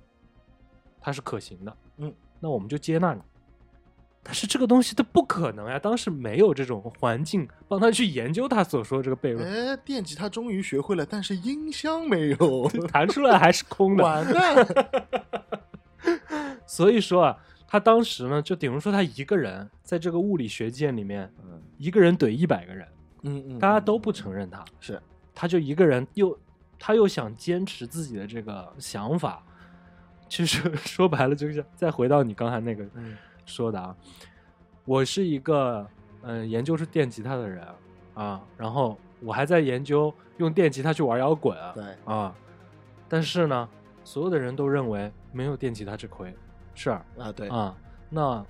[0.99, 3.21] 它是可行的，嗯，那我们就接纳你。
[4.23, 14.03] 但是这个东西它不可能呀，当时没有这种环境帮他去研究他所说的这个悖论，哎，电吉他终于学会了，但是音箱没有，弹出来还是空的。
[14.03, 14.67] 完蛋。
[16.67, 22.85] 所以说啊，他当时呢，就等于说他一个人在这个物理学界里面，嗯一个人怼一百个人，
[23.21, 25.01] 嗯嗯，大家都不承认他，是，
[25.33, 26.37] 他就一个人又
[26.77, 29.41] 他又想坚持自己的这个想法，
[30.27, 33.95] 其实 说白了就是再回到你刚才那个嗯说的啊，
[34.83, 35.87] 我是一个
[36.23, 37.65] 嗯、呃研究是电吉他的人
[38.15, 42.35] 啊，然后我还在研究用电吉他去玩摇滚啊，对，啊，
[43.07, 43.69] 但是呢，
[44.03, 46.35] 所有的人都认为没有电吉他吃亏，
[46.75, 47.75] 是啊，啊对，啊
[48.09, 48.43] 那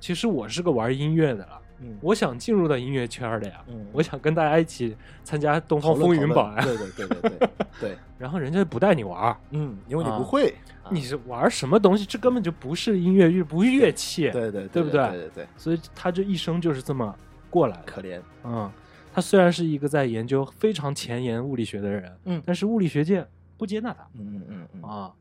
[0.00, 7.48] 其实我是个玩音乐的了，嗯我想进入到音乐圈的呀，嗯，我想跟大家一起参加东方风云榜呀，对对对对对
[7.80, 12.04] 对， 然后人家不带你玩，嗯，因为你啊不会，啊你是玩什么东西？
[12.04, 17.14] 这根本就不是音乐乐，不是乐器，对对对不对对对对对，所以他这一生就是这么
[17.50, 17.82] 过来的。
[17.86, 18.70] 可怜，嗯，
[19.12, 23.24] 他虽然是一个在研究非常前沿物理学的人，嗯但是物理学界
[23.56, 25.12] 不接纳他嗯嗯嗯嗯，啊。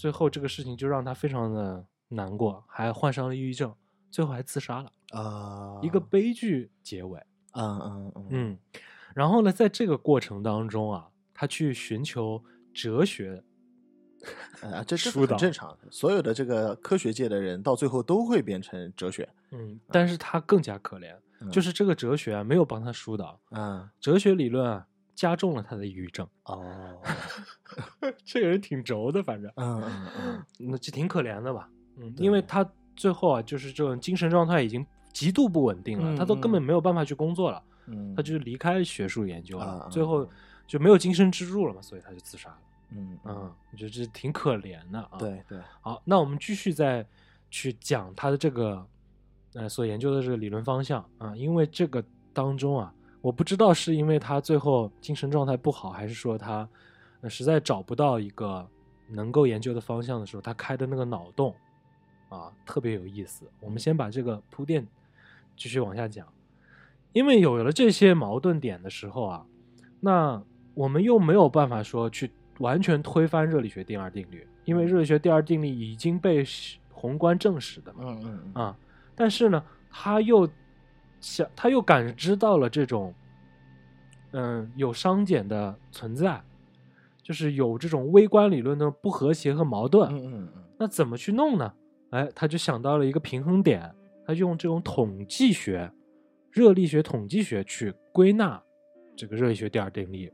[0.00, 3.74] 最后这个事情就让他非常的难过，还患上了抑郁症，
[4.10, 7.20] 最后还自杀了，啊，一个悲剧结尾。
[7.52, 8.26] 嗯嗯嗯。
[8.30, 8.58] 嗯，
[9.14, 13.44] 然后呢，在这个过程当中啊，他去寻求哲学，
[14.62, 21.14] 啊，这这疏导很正常，所有的这个科学界的人到最后都会变成哲学，嗯，但是他更加可怜，
[21.50, 23.86] 就是这个哲学啊没有帮他疏导，嗯。
[24.00, 24.86] 哲学理论啊
[25.20, 26.26] 加重了他的抑郁症。
[26.44, 26.98] 哦，
[28.24, 29.52] 这个人挺轴的，反正。
[29.56, 31.68] 嗯嗯嗯那就挺可怜的吧？
[31.98, 40.26] 嗯，因为他最后啊，就是这种精神状态已经极度不稳定了，嗯他都根本没有办法去工作了，嗯，他就是离开学术研究了，啊最后
[40.66, 42.58] 就没有精神支柱了嘛，所以他就自杀了。
[42.92, 47.06] 嗯嗯，我觉得这挺可怜的啊。，对对，好，那我们继续再
[47.50, 48.86] 去讲他的这个
[49.52, 52.02] 呃所研究的这个理论方向啊，因为这个
[52.32, 56.68] 当中啊，我不知道是因为他最后精神状态不好，还是说他、
[57.20, 58.66] 呃实在找不到一个
[59.08, 61.54] 能够研究的方向的时候，他开的那个脑洞
[62.30, 63.44] 啊特别有意思。
[63.60, 64.86] 我们先把这个铺垫
[65.56, 66.26] 继续往下讲，
[67.12, 69.46] 因为有了这些矛盾点的时候啊，
[70.00, 76.42] 那我们又没有办法说去完全推翻热力学第二定律，因为热力学第二定律已经被
[76.90, 77.98] 宏观证实的嘛。
[78.04, 78.76] 嗯嗯嗯啊，
[79.14, 80.48] 但是呢，他又
[81.20, 83.14] 想，他又感知到了这种，
[84.32, 86.42] 嗯，有熵减的存在，
[87.22, 90.10] 就是有这种微观理论的不和谐和矛盾。
[90.10, 91.72] 嗯嗯嗯那怎么去弄呢？
[92.10, 93.94] 哎，他就想到了一个平衡点，
[94.26, 95.92] 他用这种统计学、
[96.50, 98.60] 热力学统计学去归纳
[99.14, 100.32] 这个热力学第二定律。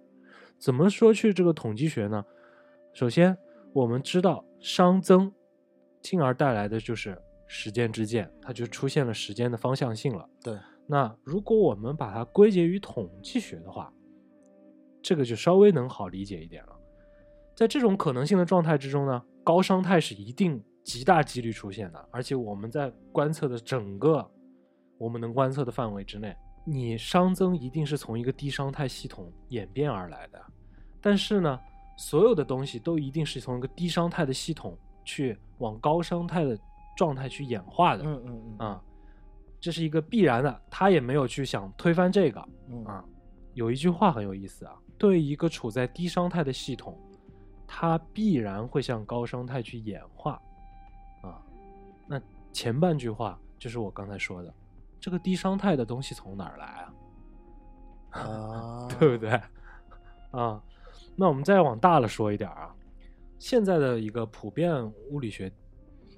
[0.59, 2.25] 怎么说去这个统计学呢？
[2.95, 3.37] 首先，
[3.75, 5.31] 我们知道熵增，
[6.01, 10.27] 进而带来的就是时间之箭，它就出现了时间的方向性了。
[10.43, 13.93] 对，那如果我们把它归结于统计学的话，
[15.03, 16.77] 这个就稍微能好理解一点了。
[17.55, 24.29] 在这种可能性的状态之中呢，高熵态是一定极大几率出现的，而且我们在观测的整个
[24.99, 30.41] 我们能观测的范围之内，你熵增一定是从一个低熵态系统演变而来的。
[31.01, 31.59] 但是呢，
[31.97, 36.59] 所有的东西都一定是从一个低熵态的系统去往高熵态的
[36.97, 38.05] 状态去演化的。
[38.05, 38.83] 嗯嗯嗯啊，
[39.67, 43.05] 这是一个必然的，他也没有去想推翻这个嗯啊。
[43.55, 46.97] 有一句话很有意思啊，对一个处在低熵态的系统，
[47.67, 50.41] 它必然会向高熵态去演化
[51.21, 51.43] 啊。
[52.07, 54.55] 那前半句话就是我刚才说的，
[55.01, 58.21] 这个低熵态的东西从哪儿来啊？
[58.23, 59.31] 啊， 对不对？
[60.31, 60.63] 啊，
[61.17, 62.73] 那我们再往大了说一点啊，
[63.41, 65.51] 现在的一个普遍物理学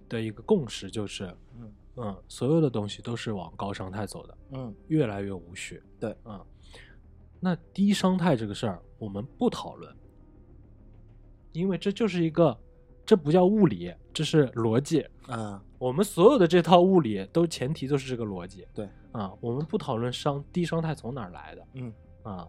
[0.07, 5.83] 的一个共识就是，嗯嗯，所有的东西都是往高熵态走的，嗯越来越无序。
[5.99, 6.45] 对，嗯，
[7.41, 9.95] 那低熵态这个事儿我们不讨论，
[11.53, 12.57] 因为这就是一个，
[13.05, 15.05] 这不叫物理，这是逻辑。
[15.27, 18.67] 啊，我们所有的这套物理都前提都是这个逻辑。
[18.73, 21.67] 对，啊，我们不讨论熵低熵态从哪儿来的。
[21.75, 22.49] 嗯啊，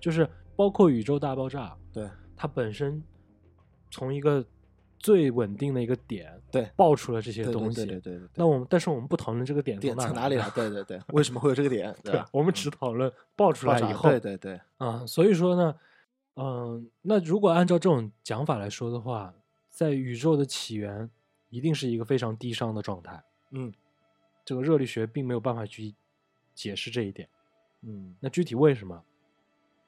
[0.00, 3.02] 就是包括宇宙大爆炸，对它本身
[3.90, 4.44] 从一个
[4.98, 7.76] 最稳定的一个点对爆出了这些东西。
[7.76, 10.48] 对对对对，那我们，但是我们不讨论这个点点从哪里来？
[10.50, 11.94] 对对对， 为什么会有这个点？
[12.02, 12.28] 对吧？
[12.32, 15.74] 我们只讨论爆出来以后，对对对，啊，所以说呢，
[16.36, 19.34] 嗯、那如果按照这种讲法来说的话，
[19.70, 21.08] 在宇宙的起源
[21.48, 23.22] 一定是一个非常低熵的状态。
[23.50, 23.72] 嗯
[24.44, 25.94] 这个热力学并没有办法去
[26.54, 27.28] 解释这一点。
[27.82, 29.02] 嗯那具体为什么？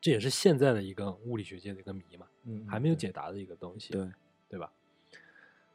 [0.00, 4.08] 这也是现在的一个物理学界的一个谜嘛，嗯，还没有解答的一个东西，对，
[4.48, 4.72] 对吧？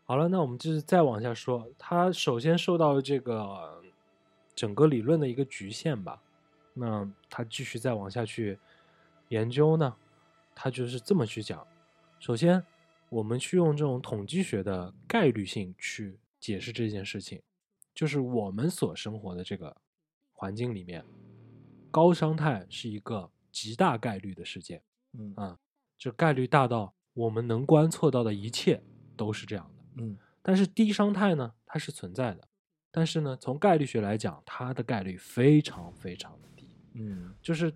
[0.07, 3.81] 好了，那我们就是再往下说，他首先受到了这个
[4.53, 6.21] 整个理论的一个局限吧。
[6.75, 8.59] 那他继续再往下去
[9.29, 9.95] 研究呢，
[10.53, 11.65] 他就是这么去讲：
[12.19, 12.63] 首先，
[13.09, 17.41] 我们去用这种统计学的概率性去解释这件事情，
[17.95, 19.75] 就是我们所生活的这个
[20.33, 21.03] 环境里面，
[21.89, 24.83] 高熵态是一个极大概率的事件。
[25.17, 25.57] 嗯啊，
[25.97, 28.83] 这概率大到我们能观测到的一切
[29.17, 29.74] 都是这样的。
[29.97, 32.47] 嗯但是低熵态呢，它是存在的，
[32.91, 36.69] 但是呢，从概率学来讲，它的概率非常非常的低。
[36.93, 37.73] 嗯就是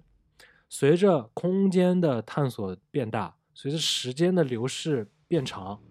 [0.70, 5.82] 随着空间的探索变大，随着时间的流逝变长，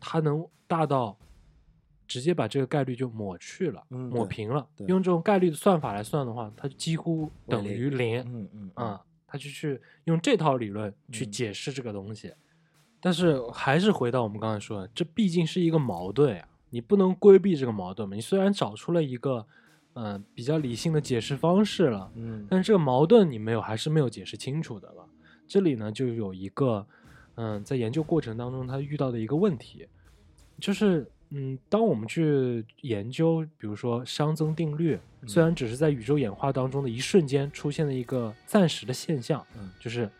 [0.00, 1.16] 它能大到
[2.08, 4.68] 直接把这个概率就抹去了，嗯抹平了。
[4.88, 8.20] 用这种概率的算法来算的话，它几乎等于零。
[8.22, 12.34] 嗯嗯啊，他就去用这套理论去嗯解释这个东西。
[13.00, 18.14] 但是还是回到我们刚才说的，这毕竟是一个矛盾呀，你不能规避这个矛盾嘛。
[18.14, 19.46] 你虽然找出了一个
[19.94, 25.04] 嗯、呃比较理性的解释方式了，嗯但是这个矛盾你没有，还是没有解释清楚的了？
[25.46, 26.86] 这里呢，就有一个，
[27.36, 29.88] 嗯，在研究过程当中他遇到的一个问题，
[30.60, 40.10] 就是，嗯，当我们去研究，比如说熵增定律，虽然只是在宇宙演化当中的一瞬间出现的一个暂时的现象，嗯就是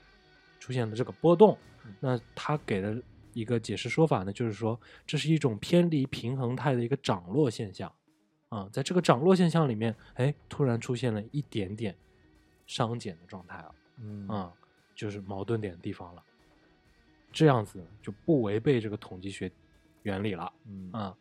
[0.58, 7.92] 出现了这个波动嗯，那他给的一个解释说法呢，就是说这是一种偏离平衡态的一个涨落现象。
[8.48, 11.94] 啊，在这个涨落现象里面，哎，突然出现了一点点
[12.66, 14.50] 熵减的状态了，嗯啊、
[14.94, 16.22] 就是矛盾点的地方了。
[17.30, 19.52] 这样子就不违背这个统计学
[20.02, 21.14] 原理了嗯啊。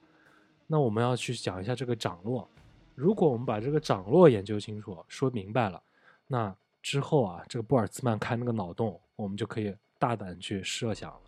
[0.65, 2.49] 那我们要去讲一下这个涨落。
[2.95, 5.83] 如果我们把这个涨落研究清楚、说明白了，
[6.27, 11.19] 那之后啊，这个布尔兹曼开那个脑洞，我们就可以大胆去设想了。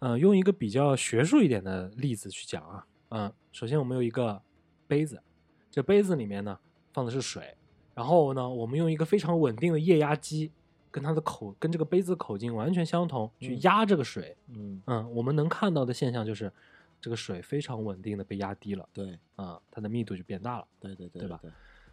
[0.00, 4.42] 嗯、用一个比较学术一点的例子去讲啊，嗯、首先我们有一个
[4.88, 5.22] 杯子，
[5.70, 6.58] 这杯子里面呢
[6.92, 7.56] 放的是水，
[7.94, 10.50] 然后呢，我们用一个非常稳定的液压机，
[10.90, 14.36] 跟它的口跟这个杯子口径完全相同，去嗯压这个水。
[14.48, 16.52] 嗯嗯，我们能看到的现象就是，
[17.00, 20.66] 这个水非常稳定的被压低了，对啊、它的密度就变大了。
[20.80, 21.50] 对对对对吧对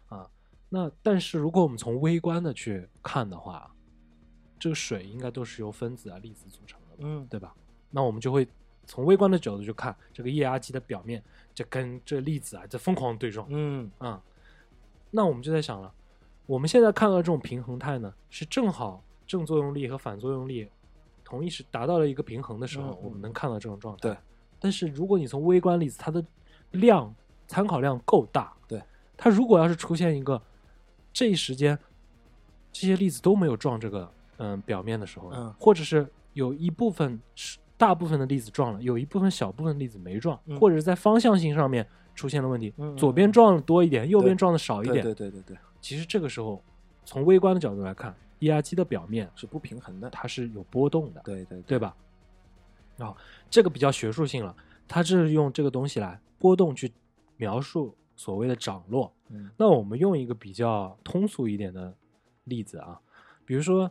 [0.08, 0.28] 啊，
[0.68, 3.72] 那但是如果我们从微观的去看的话，
[4.60, 7.26] 这个水应该都是由分子啊、粒子组成的嘛，嗯。
[7.28, 7.52] 对吧？
[7.90, 8.46] 那我们就会
[8.86, 11.20] 从微观的角度去看这个液压机的表面，
[11.52, 13.90] 这跟这粒子啊在疯狂对撞嗯。
[13.98, 14.22] 啊、
[15.10, 15.92] 那我们就在想了，
[16.46, 20.68] 我们现在看到这种平衡态呢，是正好正作用力和反作用力
[21.24, 24.00] 同一时达到了一个平衡的时候，我们能看到这种状态。
[24.02, 24.16] 对，
[24.58, 26.24] 但是如果你从微观粒子，它的
[26.72, 27.14] 量
[27.46, 28.82] 参考量够大，对，
[29.16, 30.40] 它如果要是出现一个
[31.12, 31.78] 这一时间
[32.72, 45.04] 这些粒子都没有撞这个嗯表面的时候，嗯或者是有一部分是大部分的粒子撞了，有一部分小部分粒子没撞，嗯或者是在方向性上面出现了问题，左边撞的多一点，右边撞的少一对点。
[45.04, 46.62] 对对对对其实这个时候
[47.04, 51.94] 从微观的角度来看，液压机的表面是不平衡的，它是有波动的，对对对吧？
[52.98, 53.16] 啊、
[53.48, 54.54] 这个比较学术性了，
[54.86, 56.92] 它是用这个东西来波动去
[57.38, 59.10] 描述所谓的涨落。
[59.30, 61.94] 嗯那我们用一个比较通俗一点的
[62.44, 63.00] 例子啊，
[63.46, 63.90] 比如说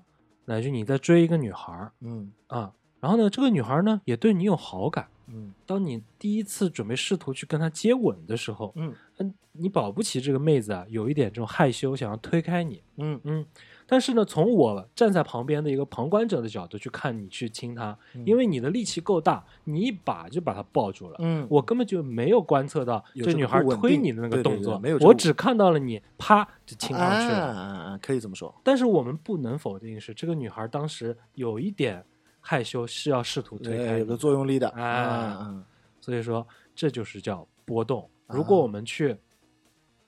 [0.49, 5.07] 乃至你在追一个女孩儿嗯啊，然后呢，这个女孩呢也对你有好感。
[5.31, 5.53] 嗯。
[5.65, 8.93] 当你第一次准备试图去跟她接吻的时候，嗯。
[9.17, 13.19] 嗯，你保不齐这个妹子啊有一点这种害羞，想要推开你，嗯。
[13.25, 13.45] 嗯，
[13.85, 18.23] 但是呢，从我站在旁边的一个旁观者的角度去看你去亲她，嗯。
[18.25, 21.17] 因为你的力气够大，你一把就把她抱住了。
[21.19, 27.47] 嗯，我根本就没有观测到这女孩推你的那个对对对动作，没有我只看到了你啪就亲上去了。
[27.47, 32.05] 啊啊啊，可以这么说，但是我们不能否定是，这个女孩当时有一点
[32.39, 35.65] 害羞，是要试图推开对，有个作用力的，哎啊啊。
[36.01, 38.09] 所以说这就是叫波动。
[38.27, 38.35] 啊。
[38.35, 39.17] 如果我们去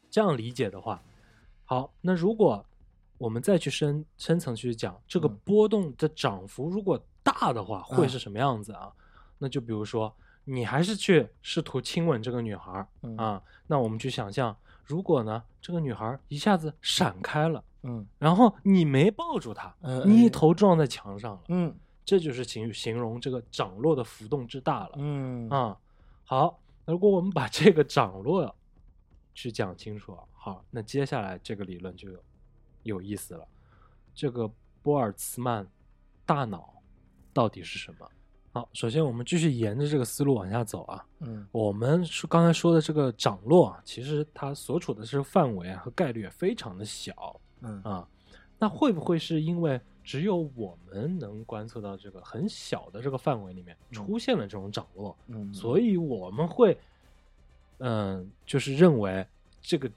[0.10, 1.02] 这样理解的话，
[1.66, 2.66] 好，那如果
[3.18, 5.38] 我们再去深深层去讲这个嗯。
[5.44, 8.92] 波动的涨幅，如果大的话，会啊是什么样子啊？
[9.38, 10.14] 那就比如说，
[10.44, 18.06] 你还是去试图亲吻这个女孩啊，那我们去想象，如果呢，这个女孩儿一下子闪开了，嗯。
[18.18, 24.92] 然后你没抱住她，嗯你一哎头撞在墙上了，嗯这就是形形容这个涨落的浮动之大了。
[24.98, 25.78] 嗯啊、
[26.26, 28.56] 好，如果我们把这个涨落
[29.34, 32.24] 去讲清楚，好，那接下来这个理论就有
[32.84, 33.48] 有意思了。
[34.14, 35.66] 这个波尔茨曼
[36.26, 36.82] 大脑
[37.34, 38.10] 到底是什么？
[38.54, 41.06] 好，首先我们继续沿着这个思路往下走啊。
[41.22, 48.06] 嗯我们说刚才说的这个涨落啊，其实它所处的这个范围啊和概率也非常的小嗯啊。
[48.60, 55.16] 那会不会是因为只有我们能观测到这个很小的这个范围里面嗯出现了这种涨落？
[55.28, 56.78] 嗯，所以我们会，
[57.78, 59.26] 嗯、就是认为
[59.62, 59.90] 这个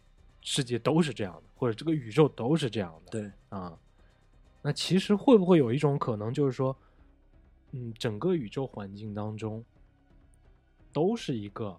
[0.42, 3.10] 世界都是这样的，或者这个宇宙都是这样的。
[3.10, 3.78] 对，啊，
[4.62, 6.76] 那其实会不会有一种可能，就是说，
[7.72, 9.64] 嗯，整个宇宙环境当中
[10.92, 11.76] 都是一个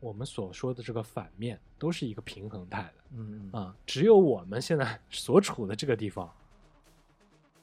[0.00, 6.32] 我们所说的这个反面，都是一个平衡态的嗯嗯啊，只有我们现在所处的这个地方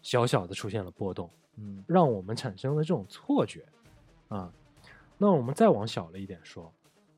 [0.05, 1.27] 小小的出现了波动。
[1.57, 3.65] 嗯让我们产生了这种错觉
[4.27, 4.51] 啊。
[5.17, 6.71] 那我们再往小了一点说，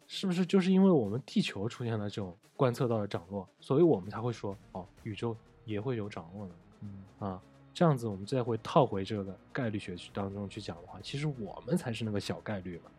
[0.05, 5.35] 是不是就是因为我们地球出现了这种观测到的涨落，所以我们才会说哦，宇宙
[5.65, 6.53] 也会有涨落呢？
[6.81, 7.41] 嗯啊，
[7.73, 12.91] 这样子我们再会套回这个概率学当中去讲的话，其实我们才是那个小概率嘛。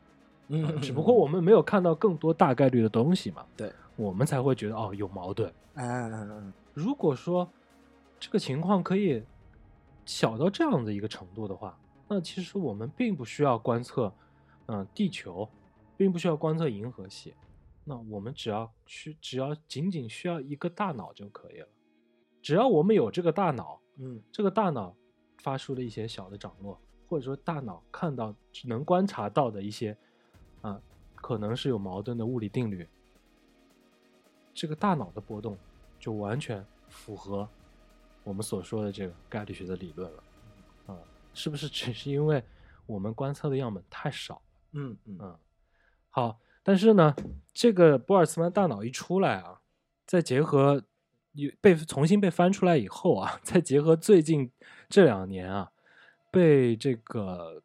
[0.49, 5.49] 嗯，只不过我们没有看到更多大概率的东西嘛，对，我们才会觉得哦有矛盾。
[5.74, 7.49] 嗯嗯，嗯如果说
[8.18, 9.22] 这个情况可以
[10.09, 11.78] 小到这样的一个程度的话，
[12.09, 14.11] 那其实我们并不需要观测，
[14.64, 15.46] 嗯、地球，
[15.98, 17.34] 并不需要观测银河系，
[17.84, 21.68] 那我们只要需只要仅仅需要一个大脑就可以了。
[22.40, 24.96] 只要我们有这个大脑，嗯这个大脑
[25.42, 28.34] 发出的一些小的涨落，或者说大脑看到
[28.64, 29.94] 能观察到的一些
[30.62, 30.80] 啊、
[31.16, 32.88] 可能是有矛盾的物理定律，
[34.54, 35.59] 这个大脑的波动
[36.00, 37.46] 就完全符合
[38.28, 40.22] 我们所说的这个概率学的理论了。
[40.86, 40.98] 啊、
[41.32, 42.44] 是不是只是因为
[42.84, 44.42] 我们观测的样本太少了？
[44.72, 45.38] 嗯嗯嗯，
[46.10, 47.16] 好，但是呢，
[47.54, 49.60] 这个波尔茨曼大脑一出来啊，
[50.06, 50.84] 再结合
[51.32, 54.52] 有被重新被翻出来以后啊， 再结合最近
[54.90, 55.72] 这两年啊，
[56.30, 57.62] 被这个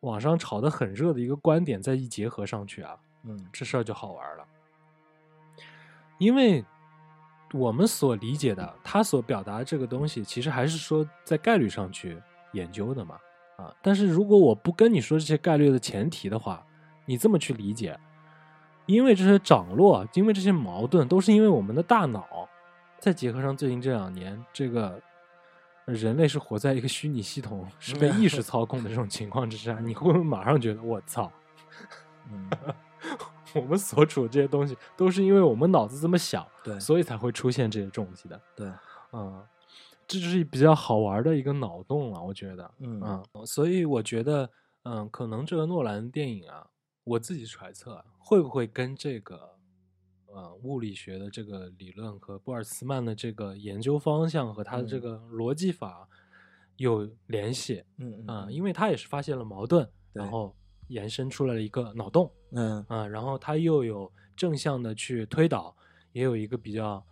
[0.00, 4.46] 网上炒得很热的一个观点再一结合上去啊，嗯这事儿就好玩了。
[6.18, 6.64] 因为
[7.56, 13.16] 我们所理解的，他所表达的这个东西，其实还是说在概率上去研究的嘛，
[13.56, 16.66] 啊，但是如果我不跟你说这些概率的前提的话，
[17.06, 17.96] 你这么去理解，
[18.86, 22.48] 因为这些涨落，因为这些矛盾，都是因为我们的大脑，
[22.98, 25.00] 再结合上最近这两年这个
[25.84, 31.30] 人类是活在一个虚拟系统，是被意识操控的这种情况之下，你会不会马上觉得我操？
[33.54, 38.40] 嗯，我们所处的这些东西，都是因为我们脑子这么想，对所以才会出现这些东西的。
[38.54, 38.70] 对，
[39.12, 39.42] 嗯，
[40.06, 42.70] 这就是比较好玩的一个脑洞了，我觉得。
[42.80, 44.50] 嗯嗯，所以我觉得，
[44.82, 46.66] 嗯，可能这个诺兰的电影啊，
[47.04, 49.56] 我自己揣测啊会不会跟这个，
[50.26, 56.08] 呃，物理学的这个理论和波尔茨曼的这个研究方向和他的这嗯个逻辑法
[56.76, 60.54] 有联系嗯啊、嗯因为他也是发现了矛盾，然后
[60.88, 62.30] 延伸出来了一个脑洞。
[62.52, 65.74] 嗯啊，然后它又有正向的去推导，
[66.12, 67.04] 也有一个比较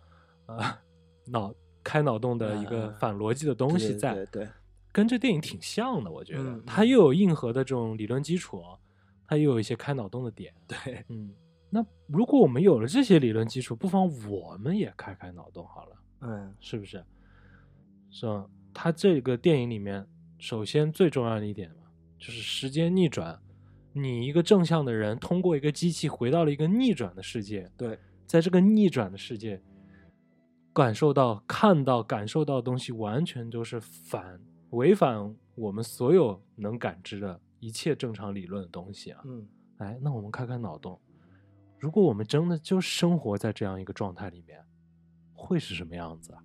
[0.45, 0.77] 呃
[1.25, 1.53] 脑
[1.83, 4.49] 开脑洞的一个反逻辑的东西在，对对，
[4.91, 6.43] 跟这电影挺像的，我觉得。
[6.43, 8.63] 嗯它又有硬核的这种理论基础，
[9.27, 10.53] 它又有一些开脑洞的点。
[10.67, 11.33] 对，嗯，
[11.69, 17.03] 那如果我们有了这些理论基础，不妨我们也开开脑洞好了，嗯是不是？
[18.11, 18.45] 是吧？
[18.73, 20.07] 它这个电影里面，
[20.39, 23.37] 首先最重要的一点嘛，就是时间逆转。
[23.93, 29.61] 你一个正向的人，通过一个机器回到了一个逆转的世界，对，在这个逆转的世界，
[30.73, 34.41] 感受到、看到、感受到的东西，完全都是反
[34.71, 39.21] 违反我们所有能感知的一切正常理论的东西啊！
[39.25, 40.99] 嗯哎，那我们开开脑洞，
[41.77, 44.59] 如果我们真的就生活在这样一个状态里面，
[45.33, 46.43] 会是什么样子啊？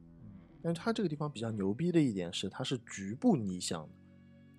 [0.60, 3.94] 但是它这个地方比较牛逼的一点是，它是局部逆向的，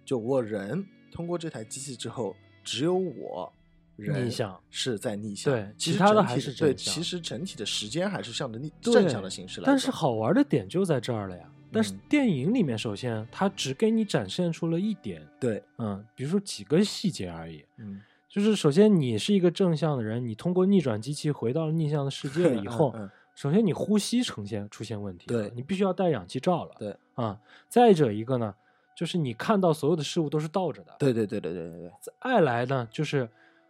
[0.06, 2.36] 就我人通过这台机器之后，
[2.70, 3.52] 只有我
[3.96, 9.66] 人逆向是在逆向，对其其他的还是对，正向其实整体的时间还是向着逆对正向的形式来。
[9.66, 11.52] 但是好玩的点就在这儿了呀。
[11.72, 17.64] 但是嗯电影里面，首先它只给你展现出了一点，对，嗯，比如说几个细节而已。
[17.78, 26.76] 嗯，就是首先你是一个正向的人，你通过逆转机器回到了逆向的世界了以 后，嗯嗯首先你呼吸呈现出现问题，对你必须要戴氧气罩了。
[26.80, 28.54] 对啊，再者一个呢，
[29.00, 30.94] 就是你看到所有的事物都是倒着的。
[31.00, 31.80] 对对对对对对。
[31.80, 33.30] 对，爱来呢，就是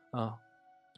[0.10, 0.36] 啊，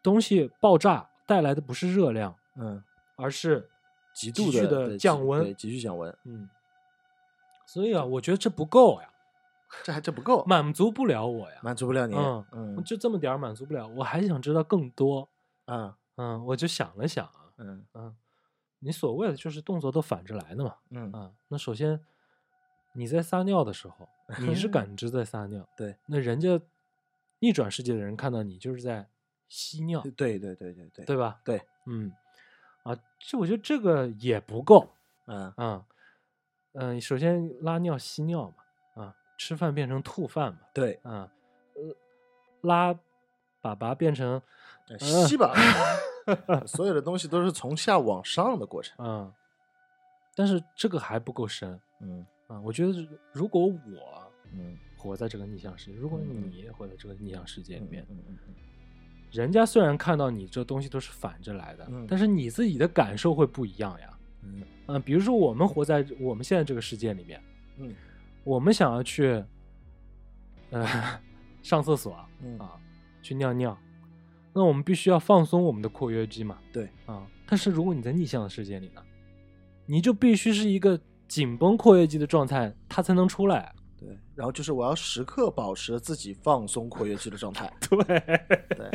[0.01, 2.82] 东西爆炸带来的不是热量，嗯，
[3.17, 3.69] 而是
[4.13, 6.47] 极度的的降温对，急剧降温，嗯，
[7.65, 9.09] 所以啊，我觉得这不够呀，
[9.84, 15.27] 这还这不够，满足不了我呀，满足不了你，嗯嗯就这么点儿满足不了，我还想知道更多。
[15.65, 15.93] 嗯。
[16.15, 18.15] 嗯，我就想了想啊，嗯嗯，
[18.79, 21.11] 你所谓的就是动作都反着来的嘛，嗯。
[21.13, 21.99] 嗯，那首先
[22.93, 24.07] 你在撒尿的时候，
[24.39, 26.59] 你是感知在撒尿，对，那人家
[27.39, 29.07] 逆转世界的人看到你就是在
[29.47, 31.05] 吸尿，对对对对对。
[31.05, 31.39] 对吧？
[31.43, 32.11] 对，嗯，
[32.84, 34.89] 啊，这我觉得这个也不够，
[35.25, 35.53] 嗯。
[35.57, 35.86] 嗯，
[36.73, 38.49] 嗯、首先拉尿吸尿
[38.95, 41.29] 嘛，啊，吃饭变成吐饭嘛，对，啊，
[41.75, 41.95] 呃，
[42.61, 42.93] 拉
[43.61, 44.41] 粑粑变成，
[44.99, 45.53] 吸吧，
[46.65, 49.34] 所有的东西都是从下往上的过程，嗯，
[50.36, 58.54] 但是这个还不够深嗯啊，我觉得如果我嗯活在这个逆向世界，如果嗯你也活在这个逆向世界里面，嗯嗯嗯
[59.32, 64.18] 人家虽然看到你这东西都是反着来的，嗯但是你自己的感受会不一样呀。
[64.43, 67.41] 嗯嗯、比如说我们活在我们现在这个世界里面，
[67.78, 67.95] 嗯
[68.43, 69.41] 我们想要去，
[70.72, 70.86] 呃，
[71.62, 72.76] 上厕所嗯啊，
[73.22, 73.78] 去尿尿，
[74.52, 77.26] 那我们必须要放松我们的括约肌嘛，对，啊。
[77.45, 79.04] 但是如果你在逆向的世界里呢，
[79.86, 80.99] 你就必须是一个
[81.32, 83.73] 紧绷括约肌的状态，它才能出来。
[83.97, 88.03] 对，然后就是我要时刻保持自己放松括约肌的状态， 对，
[88.75, 88.91] 对，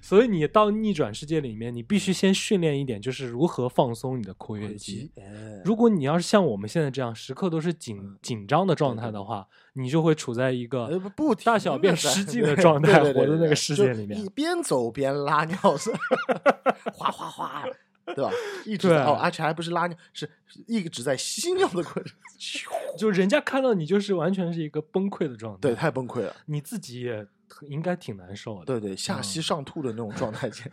[0.00, 5.10] 所以你到逆转世界里面，你必须先训练一点，就是如何放松你的括约肌。
[5.16, 15.90] 哎，如果你要是像我们现在这样，时刻都是紧嗯紧张的状态对的话，你就会处在一个呃不大小便失 禁的状态活在那个世界里面你边走边拉尿是，
[16.94, 17.64] 哗哗哗，
[18.06, 18.30] 对吧？
[18.66, 22.16] 一直在哦，而且还不是拉尿，是是一直在吸尿的过程，
[22.98, 26.34] 就人家看到你就是完全是一个崩溃的状态，对，太崩溃了。
[26.46, 27.26] 你自己也
[27.68, 28.64] 应该挺难受的。
[28.64, 30.70] 对对，下吸嗯上吐的那种状态间，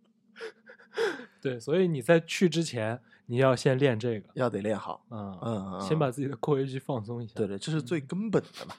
[1.40, 5.04] 对，所以你在去之前，你要先练这个，要得练好。
[5.10, 7.32] 嗯嗯，嗯先把自己的括约肌放松一下。
[7.34, 8.74] 对对，这是最根本的嘛。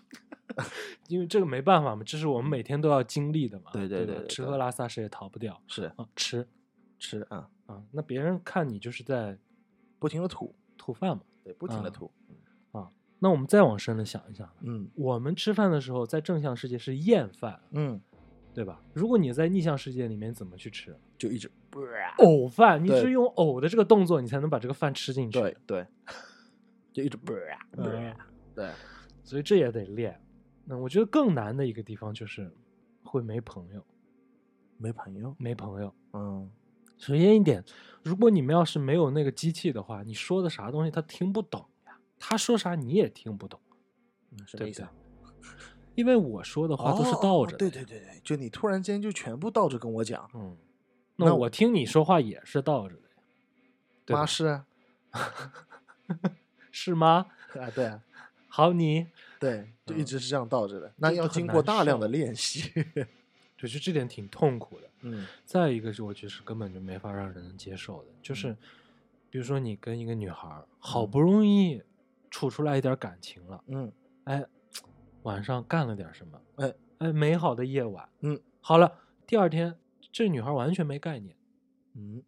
[1.09, 3.71] 因为这个没办法嘛，这是我们每天都要经历的嘛。
[3.73, 6.47] 对对对对对吃喝拉撒谁也逃不掉是啊，吃
[6.97, 9.37] 吃啊，啊，那别人看你就是在
[9.99, 11.23] 不停的吐，吐饭嘛。
[11.43, 12.11] 对，不停的吐
[12.71, 12.89] 啊吐。
[13.19, 17.99] 那我们再往深了想一想，嗯我们吃饭的时候在正向世界是厌饭，嗯，
[18.53, 18.81] 对吧？
[18.93, 20.95] 如果你在逆向世界里面怎么去吃？
[21.17, 21.49] 就一直
[22.17, 25.39] 呕饭，你对是用呕的这个动作，你才能把这个饭吃进去。
[25.39, 25.87] 对对，
[26.91, 27.17] 就一直
[27.77, 28.13] 嗯
[28.53, 28.69] 对，
[29.23, 30.19] 所以这也得练。
[30.65, 32.51] 那我觉得更难的一个地方就是
[33.03, 33.85] 会没朋友，
[34.77, 35.35] 没朋友。
[35.39, 35.93] 没朋友。
[36.13, 36.51] 嗯，
[36.97, 37.63] 首先一点，
[38.03, 43.59] 如果你们要是没有那个机器的话，你说的啥东西他听不懂呀，他说啥你也听不懂，
[44.29, 44.91] 对不对什么意思啊？？
[45.95, 50.57] 因为我说的话都是哦倒着的、对对对对，就你突然间就全部倒着跟我讲，嗯，
[51.15, 53.15] 那我听你说话也是倒着的呀，
[54.05, 54.65] 对吧妈是啊，
[56.71, 57.27] 是吗？
[57.59, 58.01] 啊对啊
[58.49, 59.07] 好，你
[59.39, 62.71] 对，就一嗯直是这样倒着的，那要经过大量的练习。
[63.67, 64.89] 就是这点挺痛苦的。
[65.01, 68.57] 嗯再一个是，我觉得是根本就没法让人能接受的，就是嗯
[69.29, 71.81] 比如说你跟一个女孩好嗯不容易
[72.29, 73.91] 处出来一点感情了，嗯
[74.23, 74.45] 哎，
[75.23, 79.77] 晚上干了点什么，哎哎，美好的夜晚，嗯，好了，第二天
[80.11, 81.35] 这女孩完全没概念，
[81.93, 82.23] 嗯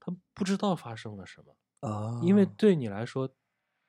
[0.00, 3.28] 她不知道发生了什么，啊，因为对你来说，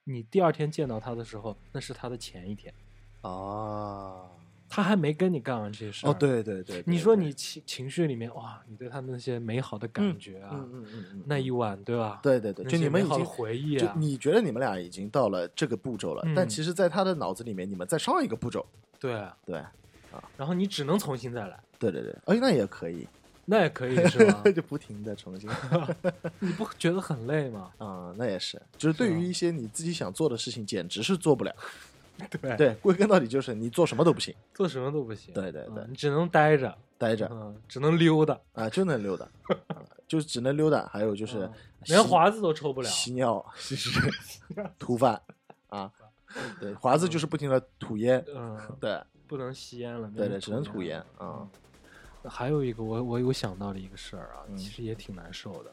[0.03, 2.73] 你第二天见到她的时候，那是她的前一天，
[3.21, 4.29] 啊，
[4.73, 12.21] 她还没跟你干完这些事哦儿对对对，对对你说你情情绪里面哇，你对她那些美好的感嗯觉啊，嗯嗯嗯嗯，那一晚对吧？
[12.23, 16.49] 对对对，就你们已经回忆啊，就你觉得你们俩已经到了这个步骤了，但嗯。
[16.49, 18.65] 其实，在他的脑子里面，你们在上一个步骤。
[18.97, 19.11] 对。
[19.45, 20.23] 对，啊。
[20.37, 23.05] 然后你只能重新再来，对对对，哎，那也可以，
[23.43, 24.41] 那也可以是吧？
[24.55, 25.49] 就不停的重新。
[26.39, 27.71] 你不觉得很累吗？
[27.77, 31.53] 啊、那也是，就是对于一些你自己想做的事情，简直是做不了。
[32.41, 35.33] 对，对，归根到底就是你做什么都不行，做什么都不行。
[35.33, 39.25] 对对对嗯你只能待着，待着嗯，只能溜达，啊，就能溜达，
[39.67, 40.85] 啊就只能溜达。
[40.87, 41.53] 还有就是嗯
[41.85, 42.87] 连华子都抽不了。
[42.89, 43.89] 吸尿、吸屎、
[44.77, 45.19] 吐饭
[45.69, 45.91] 啊，
[46.59, 50.11] 对，华子就是不停的吐烟，嗯，对不能吸烟了。
[50.15, 51.39] 对对，只能吐烟啊。
[51.39, 51.49] 嗯
[52.23, 55.71] 还有一个，我我有想到的一个事儿啊，嗯其实也挺难受的。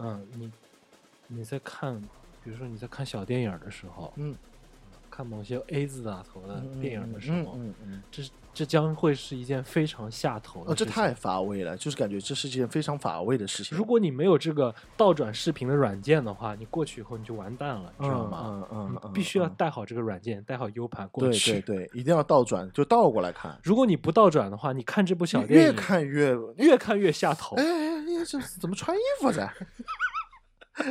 [0.00, 0.52] 嗯，你
[1.26, 1.98] 你在看，
[2.44, 4.36] 比如说你在看小电影的时候，嗯，
[5.20, 8.22] 看某些 A 字打头的嗯电影的时嗯候，嗯嗯，这
[8.54, 13.76] 这将会是一件非常下头的哦，这太乏味了，就是感觉这是件非常乏味的事情。
[13.76, 18.66] 如果你没有这个倒转视频的软件的话，你过去以后你就完蛋了，你知道吗？
[18.72, 21.60] 嗯嗯必须要嗯带好这个软件，带好 U 盘过对去。
[21.60, 27.56] 对对，一定要倒转，就倒过来看，如果你不倒转的话，你看这部小电影越看越越看越下头。
[27.56, 29.52] 哎，哎这怎么穿衣服噻？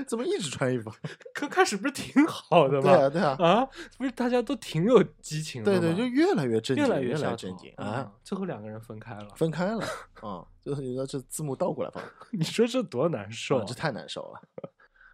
[0.08, 0.92] 怎么一直穿衣服？
[1.34, 2.84] 刚开始不是挺好的吗？
[2.84, 3.68] 对啊，对啊，啊，
[3.98, 5.80] 不是大家都挺有激情的吗？
[5.80, 8.12] 对对，就越来越正经，越来越正经啊啊！！
[8.24, 9.84] 最后两个人分开了，分开了
[10.22, 14.42] 啊， 就是你说这字幕倒过来放， 你说这多难受这太难受了。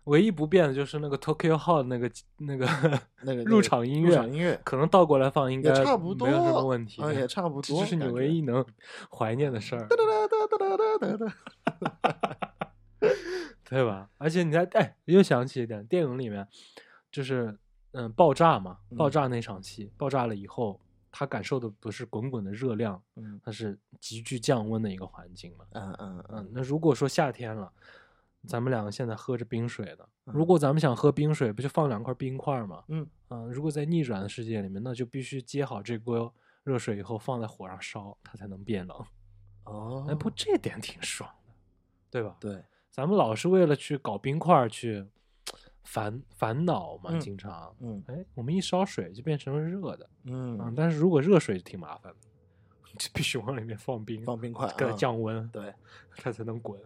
[0.06, 2.08] 唯一不变的就是那个 Tokyo Hall 那个
[2.38, 2.68] 那个
[3.24, 7.02] 那个入场音乐入场，音乐可能倒过来放应该差不多，没有什么问题。
[7.02, 7.80] 啊，也差不多。
[7.80, 8.64] 这是你唯一能
[9.10, 12.45] 怀念的事儿，哒哒哒哒哒哒哒。
[13.70, 14.10] 对吧？
[14.18, 16.48] 而且你在哎，又想起一点，电影里面
[17.12, 17.58] 就是
[17.92, 20.80] 嗯爆炸嘛，爆嗯炸那场戏，爆炸了以后，
[21.12, 25.66] 他感受的不是滚滚的热量，嗯它是急剧降温的一个环境嘛。
[25.72, 27.72] 嗯嗯嗯嗯，那如果说夏天了，
[28.48, 32.84] 咱们两个现在喝着冰水的，如嗯果咱们想喝冰水，不就放两块冰块嘛？
[32.90, 36.32] 嗯嗯，如果在逆转的世界里面，那就必须接好这锅
[36.64, 39.06] 热水以后放在火上烧，它才能变冷。
[39.64, 41.54] 哦，哎，不，这点挺爽的，
[42.12, 42.38] 对吧？
[42.40, 42.64] 对，
[42.96, 45.06] 咱们老是为了去搞冰块去
[45.84, 47.76] 烦烦恼嘛，嗯经常。
[47.82, 52.18] 嗯哎，我们一烧水就变成了热的，嗯，嗯，但是如果热水挺麻烦的，
[52.98, 55.74] 就必须往里面放冰，放冰块给它啊降温，对，
[56.16, 56.80] 它才能滚。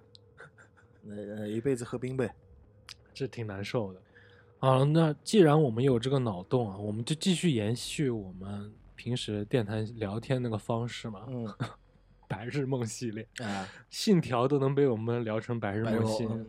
[1.04, 2.34] 那呃一辈子喝冰呗。
[3.14, 4.02] 这挺难受的。
[4.58, 11.26] 好，那既然我们有这个脑洞啊，我们就继续延续我们平时电台聊天那个方式嘛。
[11.28, 11.46] 嗯
[12.30, 16.46] 白日梦系列，啊，信条都能被我们聊成白日梦系列。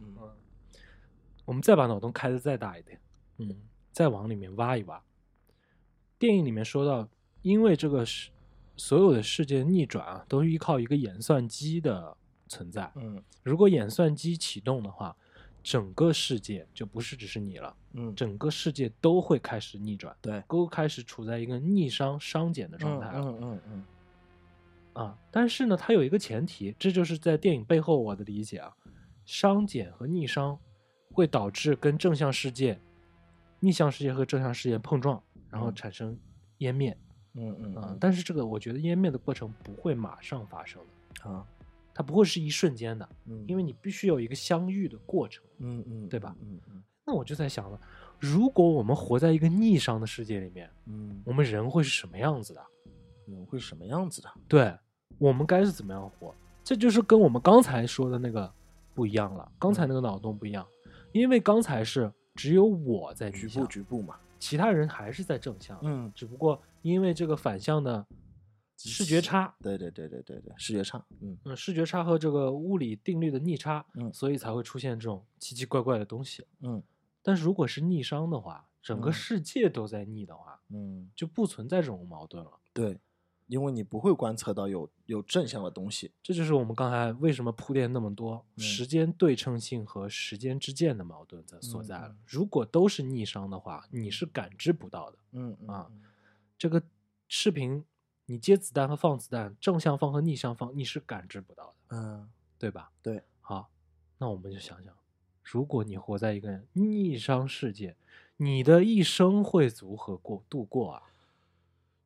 [1.47, 3.01] 我们再把脑洞开的再大一点，
[3.39, 3.57] 嗯，
[3.91, 5.03] 再往里面挖一挖。
[6.18, 7.09] 电影里面说到，
[7.41, 8.31] 因为这个是
[8.76, 12.14] 所有的世界逆转啊，都是依靠一个演算机的
[12.47, 12.93] 存在。
[12.95, 15.16] 嗯如果演算机启动的话，
[15.62, 23.20] 整个世界就不是只是你了，嗯，整个世界都会开始逆转，对，都开始处在一个逆商商减的状态了。
[23.20, 23.85] 嗯嗯嗯
[25.01, 28.70] 啊，但是呢，它有一个前提，这就是在电影背后我的理解啊，
[29.24, 30.59] 商减和逆商
[31.12, 32.78] 会导致跟正向世界、
[33.61, 36.18] 逆向世界和正向世界碰撞，然后嗯产生
[36.59, 37.01] 湮灭啊、
[37.34, 40.82] 嗯嗯嗯但是这个我觉得湮灭的过程不会马上发生
[41.14, 41.46] 的，啊，
[41.94, 45.42] 它不会是一瞬间的，嗯，因为你必须有一个相遇的过程。
[45.61, 47.80] 嗯嗯，对吧嗯嗯那我就在想了，
[48.18, 52.62] 如果我们活在一个逆商的世界里面，嗯，我们人会是什么样子的？
[53.26, 54.28] 人会是什么样子的？
[54.48, 54.76] 对，
[55.20, 56.34] 我们该是怎么样活？
[56.64, 58.50] 这就是跟我们刚才说的那个
[58.94, 59.52] 不一样了。
[59.58, 60.66] 刚才那个脑洞不一样，
[61.12, 65.78] 因为刚才是只有我在局部，局部嘛，其他人还是在正向。
[65.82, 68.06] 嗯，只不过因为这个反向的
[68.78, 76.46] 视觉差，对对对对对对，视觉差，嗯嗯，视觉差和这个物理定律的逆差，嗯所以才会出现这种奇奇怪怪的东西。
[76.62, 76.82] 嗯
[77.22, 82.50] 但是如果是逆商的话，整个嗯世界都在逆的话，嗯，就不存在这种矛盾了。
[82.72, 82.98] 对，
[83.51, 92.09] 因为你不会观测到有有正向的东西，这就是我们刚才为什么铺垫那么多，嗯时间对称性和时间之间的矛盾在所在了。
[92.09, 95.18] 嗯如果都是逆商的话，你是感知不到的。
[95.32, 95.90] 嗯嗯啊
[96.57, 96.80] 这个
[97.26, 97.84] 视频，
[98.26, 102.90] 你接子弹和放子弹，正向放和逆向放，你是感知不到的，嗯对吧？
[103.03, 103.68] 对，好，
[104.18, 104.94] 那我们就想想，
[105.42, 107.96] 如果你活在一个逆商世界，
[108.36, 111.03] 你的一生会如何过度过啊？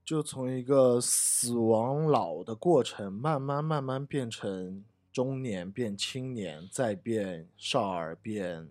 [0.04, 8.68] 就从一个死亡老的过程，慢慢慢慢变成中年，变青年，再变少儿，变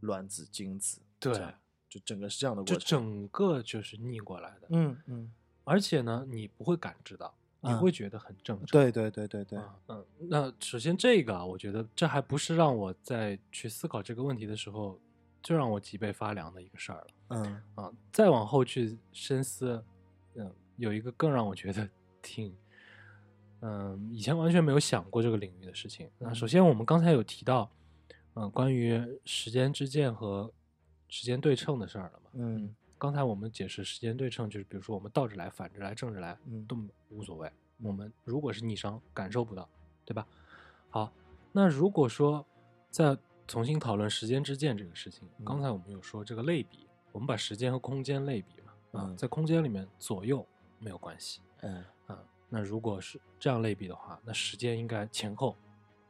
[0.00, 1.34] 卵子、精子，对
[1.88, 2.78] 就整个是这样的过程。
[2.78, 5.32] 就整个就是逆过来的，嗯嗯，
[5.64, 8.66] 而且呢，你不会感知到，你嗯会觉得很正常。
[8.68, 14.98] 对对对对对，啊嗯，那首先这个啊，我觉得这还不是让我在去思考这个问题的时候
[15.42, 17.92] 就让我脊背发凉的一个事儿了嗯啊。
[18.10, 19.84] 再往后去深思，
[20.34, 21.88] 嗯，有一个更让我觉得
[22.22, 22.54] 挺，
[23.60, 26.10] 嗯，以前完全没有想过这个领域的事情。
[26.18, 27.70] 那首先我们刚才有提到，
[28.34, 30.52] 嗯，关于时间之箭和
[31.08, 32.30] 时间对称的事儿了嘛。
[32.34, 36.76] 嗯刚才我们解释时间对称，就是比如说我们倒着来、反着来、正着来，嗯都
[37.08, 37.50] 无所谓。
[37.80, 39.68] 我们如果是逆商，感受不到，
[40.04, 40.24] 对吧？
[40.88, 41.12] 好，
[41.50, 42.46] 那如果说
[42.90, 43.18] 再
[43.48, 50.46] 重新讨论时间之箭这个事情，嗯刚才我们有说这个类比，我们把时间和空间类比嘛，啊，嗯在空间里面左右
[50.82, 52.18] 没有关系嗯啊。
[52.48, 55.56] 那如果是这样类比的话，那时间应该前后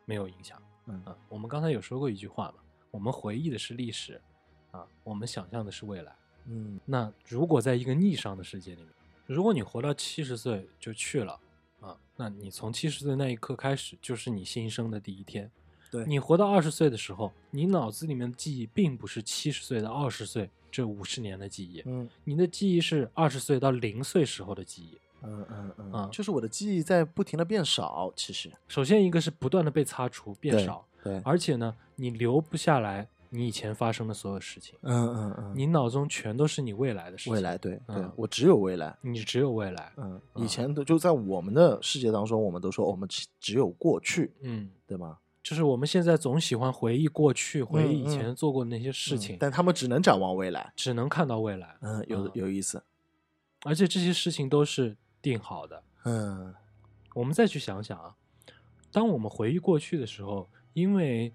[0.04, 0.60] 没有影响。
[0.86, 2.54] 嗯啊，我们刚才有说过一句话嘛，
[2.90, 4.20] 我们回忆的是历史，
[4.72, 6.12] 啊，我们想象的是未来。
[6.46, 8.92] 嗯那如果在一个逆商的世界里面，
[9.26, 11.38] 如果你活到七十岁就去了
[11.80, 15.48] 啊，那你从七十岁那一刻开始就是你新生的第一天。
[15.88, 24.98] 对你活到二十岁的时候，你脑子里面的记忆并不是七十岁的二十岁这五十年的记忆，嗯你的记忆是二十岁到零岁时候的记忆。
[25.24, 37.32] 嗯嗯嗯啊就是我的记忆在不停的变少，其实首先一个是不断的被擦除变少，对，而且呢，你留不下来你以前发生的所有事情，嗯嗯嗯，你脑中全都是你未来的事情。
[37.32, 38.98] 未来，对对嗯，我只有未来。
[39.00, 39.92] 你只有未来。
[39.96, 45.16] 嗯，啊以前的就在我们的世界当中，我们都说我们只只有过去，嗯，对吗？
[45.43, 50.72] 就是我们现在总喜欢回忆过去，回忆以嗯前做过的那些事嗯情，但他们只能展望未来。
[50.76, 51.76] 只能看到未来。
[51.80, 52.82] 嗯，有啊有意思。
[53.64, 55.82] 而且这些事情都是定好的。
[56.05, 56.55] 嗯
[57.14, 58.16] 我们再去想想啊，
[58.90, 61.32] 当我们回忆过去的时候，因为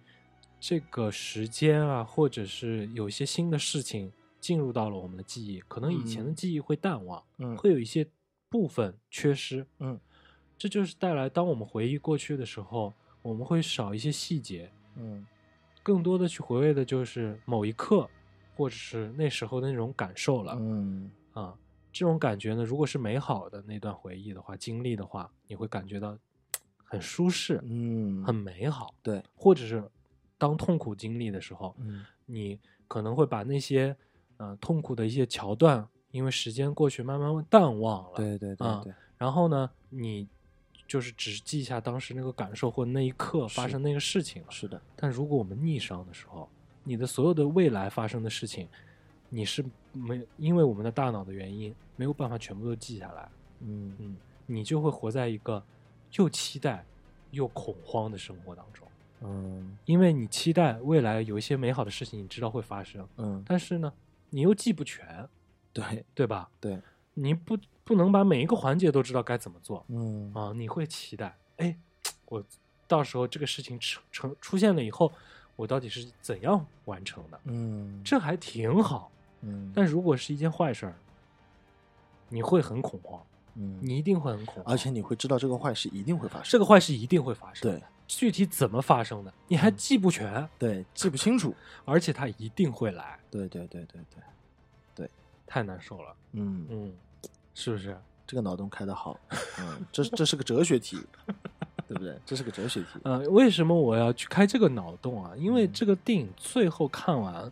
[0.60, 8.08] 这个时间啊，或者是有一些新的事情进入到了我们的记忆，可能以前的嗯记忆会淡忘，嗯会有一些
[8.50, 9.68] 部分缺失。
[9.80, 10.00] 嗯
[10.58, 12.94] 这就是带来当我们回忆过去的时候，
[13.28, 15.26] 我们会少一些细节，嗯
[15.84, 18.10] 更多的去回味的就是某一刻，
[18.56, 20.56] 或者是那时候的那种感受了。
[20.58, 21.54] 嗯啊，
[21.92, 26.18] 这种感觉呢，如果是美好的那段回忆的话，经历的话，你会感觉到
[26.86, 28.96] 很舒适，嗯，很美好。
[29.04, 29.22] 对。
[29.36, 29.84] 或者是
[30.38, 32.58] 当痛苦经历的时候，嗯你
[32.88, 33.94] 可能会把那些
[34.38, 38.16] 呃痛苦的一些桥段，因为时间过去慢慢淡忘了。。
[38.16, 40.28] 对对对啊对，然后呢，你
[40.88, 44.48] 就是只记下当时那个感受或那一刻发生那个事情了。
[44.50, 44.82] 是的。
[44.96, 46.50] 但如果我们逆商的时候，
[46.84, 48.68] 你的所有的未来发生的事情，
[49.30, 53.30] 你是没因为我们的大脑的原因没有办法全部都记下来，
[53.60, 55.62] 嗯嗯，你就会活在一个
[56.14, 56.86] 又期待
[57.32, 58.88] 又恐慌的生活当中，
[59.22, 63.92] 嗯因为你期待未来有一些美好的事情，你知道会发生，嗯，但是呢，
[64.30, 65.28] 你又记不全，
[65.74, 66.50] 对对吧？
[66.62, 66.80] 对，
[67.20, 71.76] 你不不能把每一个环节都知道该怎么做嗯啊，你会期待，哎，
[72.26, 72.44] 我
[72.88, 75.12] 到时候这个事情成成出现了以后，
[75.56, 77.40] 我到底是怎样完成的？
[77.46, 79.12] 嗯，这还挺好。
[79.42, 80.96] 嗯，但如果是一件坏事儿，
[82.30, 83.20] 你会很恐慌，
[83.56, 87.70] 嗯，你一定会很恐慌，而且你会知道这个坏事一定会发生，这个坏事一定会发生。
[87.70, 94.24] 对，具体怎么发生的，你还记不全，对记不清楚， 而且它一定会来，对对对对对
[94.96, 95.10] 对，
[95.46, 96.16] 太难受了。
[96.34, 96.94] 嗯，嗯，
[97.58, 97.98] 是不是？
[98.28, 99.20] 这个脑洞开的好，
[99.60, 101.00] 嗯，这这是个哲学题，
[101.88, 102.16] 对不对？
[102.26, 105.32] 这是个哲学题，呃，为什么我要去开这个脑洞啊？
[105.38, 107.52] 因为嗯这个电影最后看完，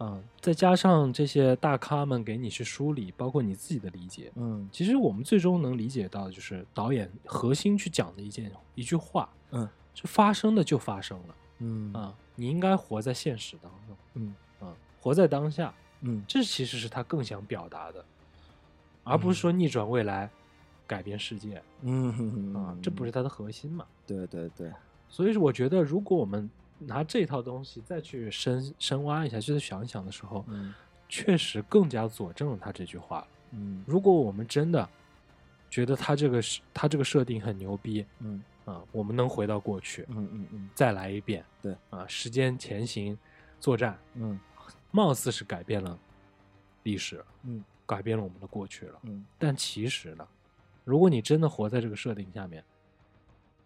[0.00, 18.02] 嗯、再加上这些大咖们给你去梳理，包括你自己的理解，嗯其实我们最终能理解到，就是导演核心去讲的一件一句话，嗯就发生的就发生了嗯啊、你应该活在现实当中，嗯啊、活在当下，嗯这其实是他更想表达的，
[19.08, 20.30] 而不是说逆转未来，
[20.86, 23.86] 改变世界嗯啊、这不是它的核心嘛。
[24.06, 24.72] 对对对，
[25.08, 26.48] 所以我觉得，如果我们
[26.78, 30.74] 拿这套东西再去深深挖一下，去再想一想的时候，嗯
[31.08, 33.28] 确实更加佐证了他这句话了。
[33.52, 33.82] 嗯。
[33.86, 34.86] 如果我们真的
[35.70, 38.42] 觉得他这个是他这个设定很牛逼嗯。
[38.66, 40.70] 啊，我们能回到过去嗯嗯嗯。
[40.74, 41.74] 再来一遍，对。
[41.88, 43.16] 啊，时间前行
[43.58, 44.38] 作战，嗯。
[44.90, 45.98] 貌似是改变了
[46.82, 49.00] 历史，嗯改变了我们的过去了。
[49.04, 50.28] 嗯但其实呢，
[50.84, 52.62] 如果你真的活在这个设定下面，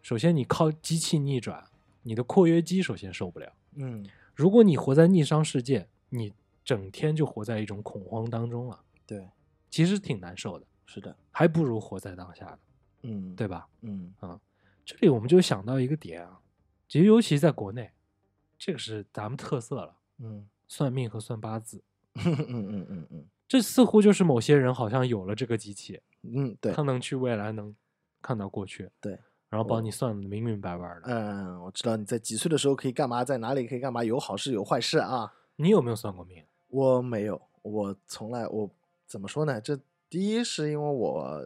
[0.00, 1.62] 首先你靠机器逆转，
[2.02, 3.52] 你的括约肌首先受不了。
[3.74, 6.32] 嗯，如果你活在逆商世界，你
[6.64, 9.28] 整天就活在一种恐慌当中了，对，
[9.68, 12.58] 其实挺难受的，是的，还不如活在当下呢，
[13.02, 13.66] 嗯对吧？
[13.80, 14.40] 嗯啊，
[14.84, 16.38] 这里我们就想到一个点啊，
[16.88, 17.90] 其实尤其在国内，
[18.58, 21.82] 这个是咱们特色了，嗯算命和算八字，
[22.24, 27.76] 嗯嗯嗯嗯这似乎就是某些人好像有了这个机器，嗯，对他，能去未来，能
[28.22, 29.12] 看到过去，对，
[29.50, 31.02] 然后帮你算的明明白白的。
[31.04, 35.34] 嗯，我知道你在几岁的时候可以干嘛，在哪里可以干嘛，有好事有坏事啊。
[35.56, 36.42] 你有没有算过命？
[36.68, 38.70] 我没有，我从来我
[39.06, 39.60] 怎么说呢？
[39.60, 39.78] 这
[40.08, 41.38] 第一是因为我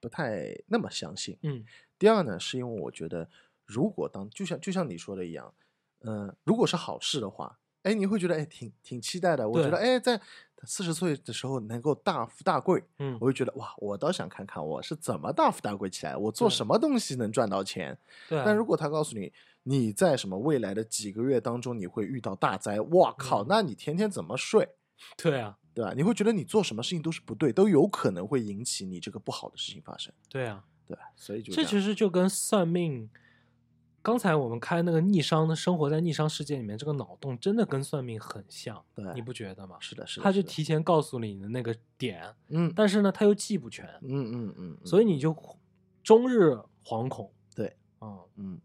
[0.00, 1.64] 不太那么相信，嗯
[1.96, 3.30] 第二呢是因为我觉得，
[3.64, 5.54] 如果当就像就像你说的一样，
[6.00, 9.48] 嗯、如果是好事的话，哎，你会觉得哎挺挺期待的。
[9.48, 10.20] 我觉得哎，在
[10.64, 17.96] 四十岁的时候能够大富大贵，嗯我会觉得哇，我倒想看看我是怎么大富大贵起来，我做什么东西能赚到钱。
[18.28, 18.42] 对啊。
[18.44, 19.32] 但如果他告诉你
[19.64, 24.68] 你在什么未来的几个月当中你会遇到大灾，哇靠，嗯那你天天怎么睡？
[25.18, 25.92] 对啊，对吧？
[25.94, 33.10] 你会觉得你做什么事情都是不对，都有可能会引起你这个不好的事情发生，对啊，对吧，所以就这样其实就跟算命。
[34.04, 39.78] 刚才我们开那个逆商的生活在逆商世界里面，这个脑洞真的跟算命很像，对你不觉得吗？
[39.80, 45.34] 是的，是的，他就提前告诉了你的那个点，嗯但是呢，他又记不全，嗯嗯嗯，所以你就
[46.02, 46.52] 终日
[46.84, 48.60] 惶恐，对，嗯，嗯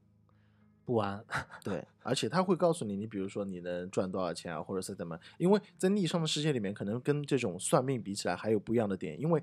[0.83, 1.23] 不安，
[1.63, 9.41] 对，而且他会告诉你，你比如说你能赚多少钱啊，或者是怎么，因为在逆商的世界里面，可能跟这种算命比起来还有不一样的点，因为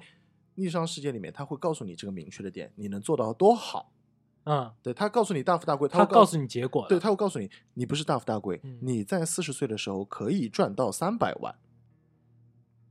[0.56, 3.92] 逆商世界里面他会告诉你这个明确的点，你能做到多好，
[4.46, 11.54] 嗯，对他告诉你大富大贵，他会告诉你结果，对，他会告诉你，你不是大富大贵，嗯你在四十岁的时候可以赚到三百万。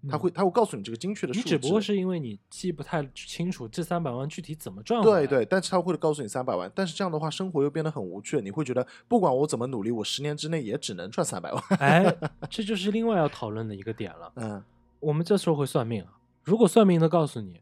[0.07, 1.43] 他嗯会，他会告诉你这个精确的数字。
[1.43, 8.39] 你只不过是因为你记不太清楚这三百万具体怎么赚对对，但是他会告诉你三百万，但是这样的话，生活又变得很无趣。
[8.41, 11.63] 你会觉得，不管我怎么努力，我十年之内也只能赚三百万。
[11.79, 12.15] 哎，
[12.51, 14.31] 这就是另外要讨论的一个点了。
[14.35, 14.63] 嗯
[14.99, 17.61] 我们这时候会算命啊，如果算命的告诉你，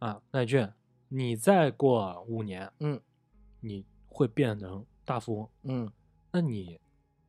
[0.00, 0.74] 啊，奈卷，
[1.14, 2.98] 你再过五年，嗯，
[3.60, 5.92] 你会变成大富翁，嗯，
[6.30, 6.80] 那你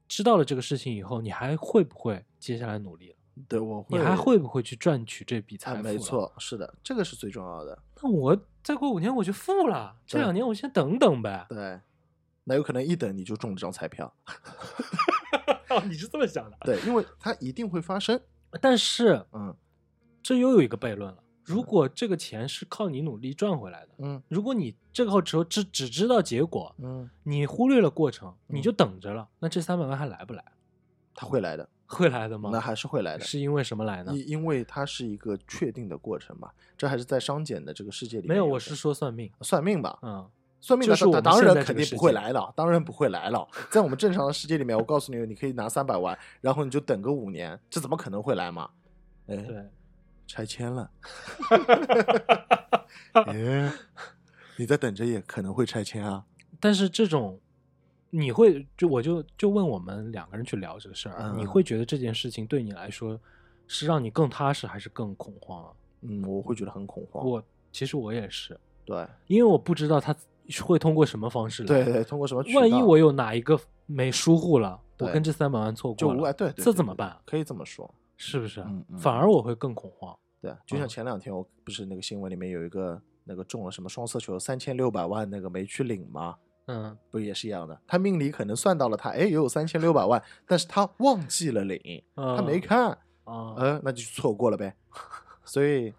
[0.08, 3.18] 知道了这个事情以后，你还会不会接下来努力了？
[3.50, 5.84] 对，我会，你还会不会去赚取这笔财哎，富？
[5.84, 5.98] 没。
[5.98, 7.78] 错，是的，这个是最重要的。
[8.02, 11.46] 那我再过五年我就富了，这两年我先等等呗。
[11.50, 11.82] 对，
[12.46, 14.16] 那有可能一等你就中这张彩票。
[15.70, 16.58] 哦，你是这么想的？
[16.62, 18.18] 对，因为它一定会发生。
[18.62, 19.54] 但是嗯
[20.22, 21.22] 这又有一个悖论了。
[21.44, 30.44] 如果这个钱是靠你努力赚回来的，嗯如果你这个时候只只知道结果，嗯，你忽略了过程，你嗯就等着了，那这三百万还来不来？
[31.16, 32.50] 它会来的， 会来的吗？
[32.52, 33.24] 那还是会来的。
[33.26, 34.12] 是因为什么来呢？
[34.16, 39.32] 因因为它是一个确定的过程嘛，这还是在商检的这个世界里面没有，我是说算命。
[39.42, 40.00] 算命吧。
[40.02, 40.28] 嗯，
[40.62, 43.48] 算命的就是我当然肯定不会来了，当然不会来了。
[43.70, 48.70] 在我们正常的世界里面，我告诉你，你可以拿三百万，然后你就等个五年，这怎么可能会来嘛？
[49.28, 49.70] 哎，对。
[50.34, 50.90] 拆迁了，
[53.14, 53.72] 哎，
[54.58, 56.26] 你在等着也可能会拆迁啊。
[56.60, 57.40] 但是这种，
[58.10, 63.20] 你会就我就就问我们两个人去聊这个事儿，嗯你会觉得这件事情对你来说
[63.68, 65.70] 是让你更踏实还是更恐慌啊？
[66.02, 67.24] 嗯，我会觉得很恐慌。
[67.24, 70.16] 我其实我也是，对因为我不知道他
[70.64, 71.68] 会通过什么方式来。
[71.68, 72.60] 对对，通过什么渠道？
[72.62, 77.16] 万一我有哪一个没疏忽了，我跟这三百万错过了，就无碍，对，这怎么办？
[77.24, 77.94] 可以这么说。
[78.16, 78.68] 是不是啊？
[78.70, 80.18] 嗯嗯反而我会更恐慌。
[80.44, 86.36] 对，就像嗯前两天我不是那个新闻里面有一个那个中了什么双色球三千六百万那个没去领吗？
[86.66, 87.82] 嗯不也是一样的？
[87.88, 92.90] 他命里可能算到了他，哎，也有三千六百万，但是他忘记了领，他没看，
[93.24, 94.76] 啊呃，那就错过了呗。
[95.46, 95.94] 所以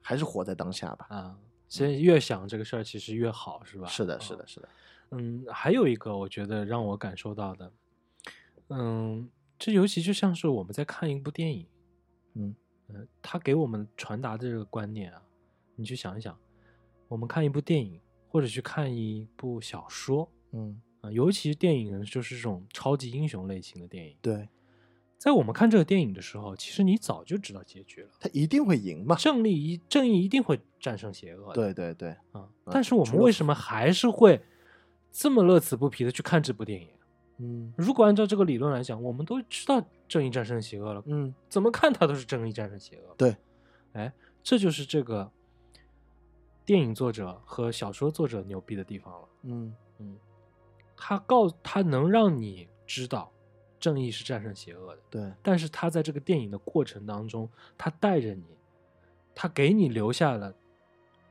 [0.00, 1.06] 还是活在当下吧。
[1.10, 1.36] 啊！
[1.68, 3.88] 其实越想这个事儿，其实越好，是吧？
[3.88, 4.68] 是的，啊是的，是的。
[5.10, 7.72] 嗯，还有一个我觉得让我感受到的，
[8.68, 9.28] 嗯，
[9.58, 11.66] 这尤其就像是我们在看一部电影，
[12.34, 12.54] 嗯
[12.92, 15.22] 呃，他给我们传达的这个观念啊，
[15.76, 16.36] 你去想一想，
[17.08, 24.48] 我们看一部电影或者去看一部小说嗯，啊、尤其是电影呢，就是这种超级英雄类型的电影，对，
[25.16, 29.16] 在我们看这个电影的时候，其实你早就知道结局了，他一定会赢嘛。
[29.16, 34.40] 正义一正义一定会战胜邪恶的，对对对，啊，嗯但是我们为什么还是会
[35.12, 36.88] 这么乐此不疲的去看这部电影？
[37.38, 37.72] 嗯。
[37.76, 43.14] 如果按照这个理论来讲，我们都知道正义战胜邪恶了，嗯，怎么看它都是正义战胜邪恶。
[43.16, 43.36] 对，
[43.92, 45.30] 哎，这就是这个
[46.66, 49.28] 电影作者和小说作者牛逼的地方了。
[49.42, 49.72] 嗯。
[49.98, 50.16] 嗯，
[50.96, 53.30] 他告他能让你知道
[53.78, 57.48] 正义是战胜邪恶的，对，但是他在这个电影的过程当中，
[57.78, 58.44] 他带着你，
[59.34, 60.52] 他给你留下了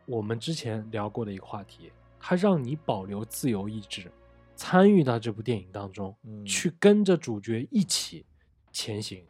[0.05, 4.11] 我们之前聊过的一个话题，他让你保留自由意志，
[4.55, 6.45] 参与到这部电影当中，嗯。
[6.45, 8.25] 去跟着主角一起
[8.71, 9.25] 前行，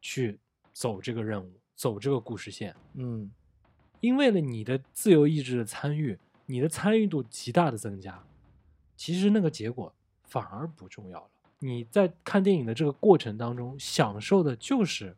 [0.00, 0.38] 去
[0.72, 2.74] 走这个任务，走这个故事线。
[2.94, 3.30] 嗯
[4.00, 8.22] 因为了你的自由意志的参与，你的参与度极大的增加，
[8.94, 9.92] 其实那个结果
[10.24, 11.30] 反而不重要了。
[11.58, 15.16] 你在看电影的这个过程当中，享受的就是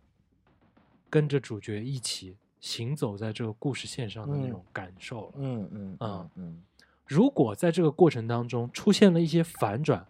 [1.10, 5.32] 跟着主角一起行走在这个故事线上的那嗯种感受了。
[5.36, 6.62] 嗯嗯啊嗯
[7.04, 10.06] 如果在这个过程当中出现了一些反转，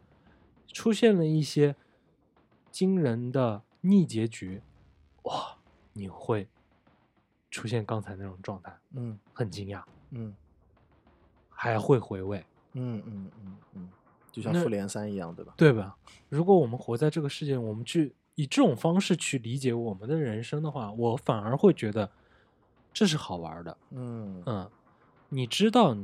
[0.72, 1.74] 出现了一些
[2.71, 4.62] 惊人的逆结局，
[5.23, 5.57] 哇，
[5.93, 6.49] 你会
[7.51, 10.35] 出现刚才那种状态，嗯很惊讶，嗯
[11.49, 12.45] 还会回味，
[12.75, 13.89] 嗯嗯嗯嗯，
[14.31, 15.55] 就像复联三一样，对吧？
[15.57, 15.97] 对吧？
[16.29, 22.11] 如果我们活在这个世界，我们去以这种方式去理解我们的人生的话，我反而会觉得
[22.93, 23.77] 这是好玩的。
[23.91, 24.71] 嗯嗯，
[25.31, 25.97] 你知道，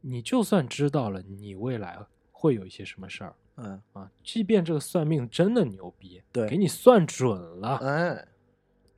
[0.00, 1.98] 你就算知道了你未来
[2.32, 6.46] 会有一些什么事儿嗯，啊，即便这个算命真的牛逼，对。
[6.48, 8.26] 给你算准了，哎，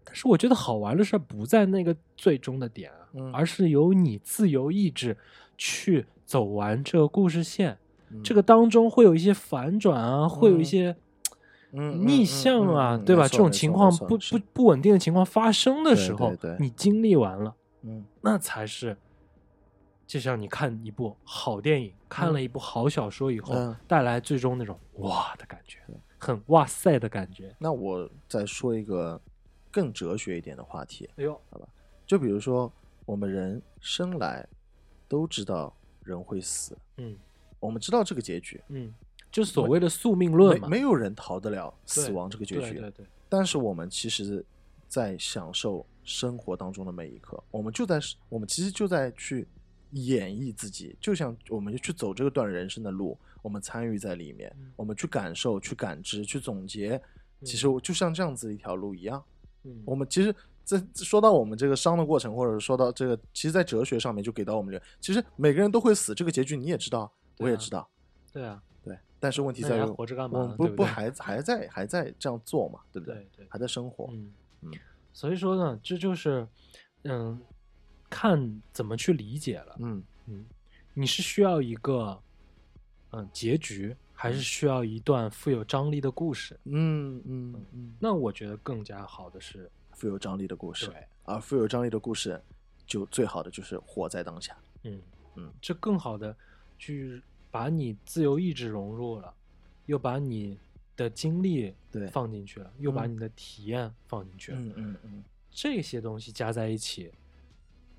[0.04, 3.32] 但是我觉得好玩的事儿不在那个最终的点啊，嗯。
[3.32, 5.16] 而是由你自由意志
[5.56, 7.78] 去走完这个故事线。
[8.10, 8.22] 嗯。
[8.22, 10.96] 这个当中会有一些反转啊，会有一嗯些
[11.72, 13.28] 嗯逆向啊，对吧？
[13.28, 16.56] 这种情况不不不稳定的情况发生的时候，对对对。
[16.58, 18.04] 你经历完了，嗯。
[18.22, 18.96] 那才是，
[20.08, 25.80] 就像你看一部好电影，看了一部好小说以后，嗯带来最终那种哇的感觉，
[26.18, 27.54] 很哇塞的感觉。
[27.58, 29.20] 那我再说一个
[29.70, 31.68] 更哲学一点的话题，哎呦，好吧
[32.06, 32.72] 就比如说
[33.04, 34.48] 我们人生来
[35.06, 37.14] 都知道人会死，嗯
[37.60, 38.94] 我们知道这个结局，嗯，
[39.30, 42.60] 就所谓的宿命论嘛，没有人逃得了死亡这个结局。
[42.60, 44.42] 对对对，但是我们其实，
[44.88, 48.00] 在享受生活当中的每一刻，我们就在
[48.30, 49.46] 我们其实就在去
[49.92, 57.00] 演绎自己，就像我们就去走这个段人生的路，我们参与在里面，嗯我们去感受、去感知、去总结，
[57.42, 59.22] 其实嗯就像这样子一条路一样。
[59.64, 60.34] 嗯我们其实
[60.64, 67.88] 这说到我们这个伤的过程，或者说到这个，其实，在哲学上面就给到我们这个，其实每个人都会死，这个结局你也知道，啊我也知道，
[68.32, 68.96] 对啊，对。
[69.18, 74.32] 但是问题在于，活着干嘛我们不对不对还还在还在这样做嘛，对不对对，还在生活，嗯
[74.62, 74.70] 嗯
[75.12, 76.46] 所以说呢，这就是
[77.02, 77.40] 嗯，
[78.10, 79.76] 看怎么去理解了。
[79.80, 80.02] 嗯。
[80.26, 80.44] 嗯，
[80.94, 82.20] 你是需要一个
[83.12, 86.58] 嗯结局，还是需要一段富有张力的故事？
[86.64, 92.38] 嗯嗯嗯，那我觉得更加好的是，富有张力的故事，对，而富有张力的故事，
[92.86, 94.56] 就最好的就是活在当下。
[94.82, 95.00] 嗯。
[95.36, 96.36] 嗯，这更好的
[96.78, 99.32] 去把你自由意志融入了，
[99.86, 100.58] 又把你
[100.96, 102.06] 的经历对。
[102.08, 103.12] 放进去了，又把嗯。
[103.14, 107.12] 你的体验放进去了，嗯嗯嗯，这些东西加在一起，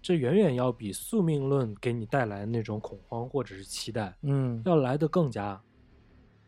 [0.01, 5.61] 这远远要比宿命论给你带来那种恐慌或者是期待，嗯，要来的更加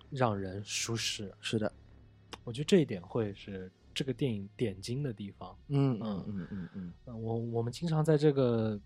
[0.10, 1.34] 让人舒适。
[1.40, 1.72] 是的，
[2.44, 5.58] 我觉得这一点会是这个电影点睛的地方。
[5.68, 8.80] 嗯嗯嗯嗯嗯嗯嗯，我我们经常在这个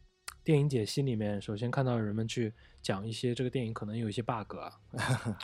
[0.44, 4.72] 电影解析里面，首先看到人们去讲一些这个电影可能有一些 bug 啊，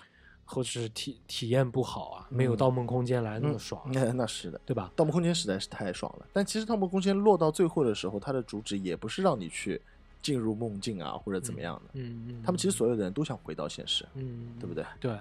[0.53, 4.91] 或者是体体验不好啊，没有《嗯盗梦空间》来那么嗯爽，那那是的，《对吧？
[4.95, 6.25] 盗梦空间》实在是太爽了。
[6.33, 9.81] 但其实《盗梦空间》落到最后的时候，它的主旨也不是让你去
[10.21, 11.91] 进入梦境啊，或者怎么样的。
[11.93, 14.85] 嗯嗯，他们其实所有的人都想回到现实，嗯，对不对？
[14.99, 15.17] 对，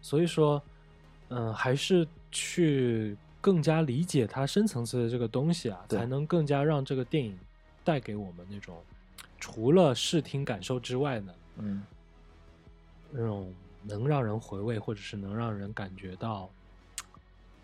[0.00, 0.60] 所以说，
[1.28, 7.38] 嗯、还是去更加理解它深层次的这个东西啊，才能更加让这个电影
[7.84, 8.76] 带给我们那种
[9.38, 11.82] 除了视听感受之外呢，嗯
[13.10, 13.52] 那种
[13.84, 16.50] 能让人回味或者是能让人感觉到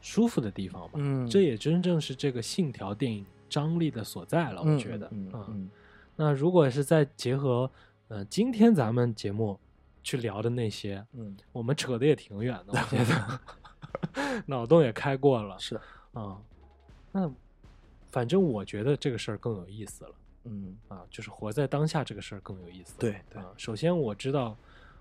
[0.00, 0.92] 舒服的地方吧。
[0.94, 5.08] 嗯这也真正是这个《信条》电影张力的所在了，我嗯觉得。
[5.12, 5.70] 嗯嗯嗯
[6.16, 7.70] 那如果是再结合，
[8.08, 9.58] 呃，今天咱们节目
[10.02, 15.82] 去聊的那些，嗯，我们扯的也挺远的，我觉得 脑洞也开过了是的，
[16.20, 16.36] 啊、
[17.12, 17.30] 那
[18.10, 20.10] 反正我觉得这个事儿更有意思了
[20.44, 22.94] 嗯啊，就是活在当下这个事儿更有意思。
[22.98, 24.56] 对对啊，首先我知道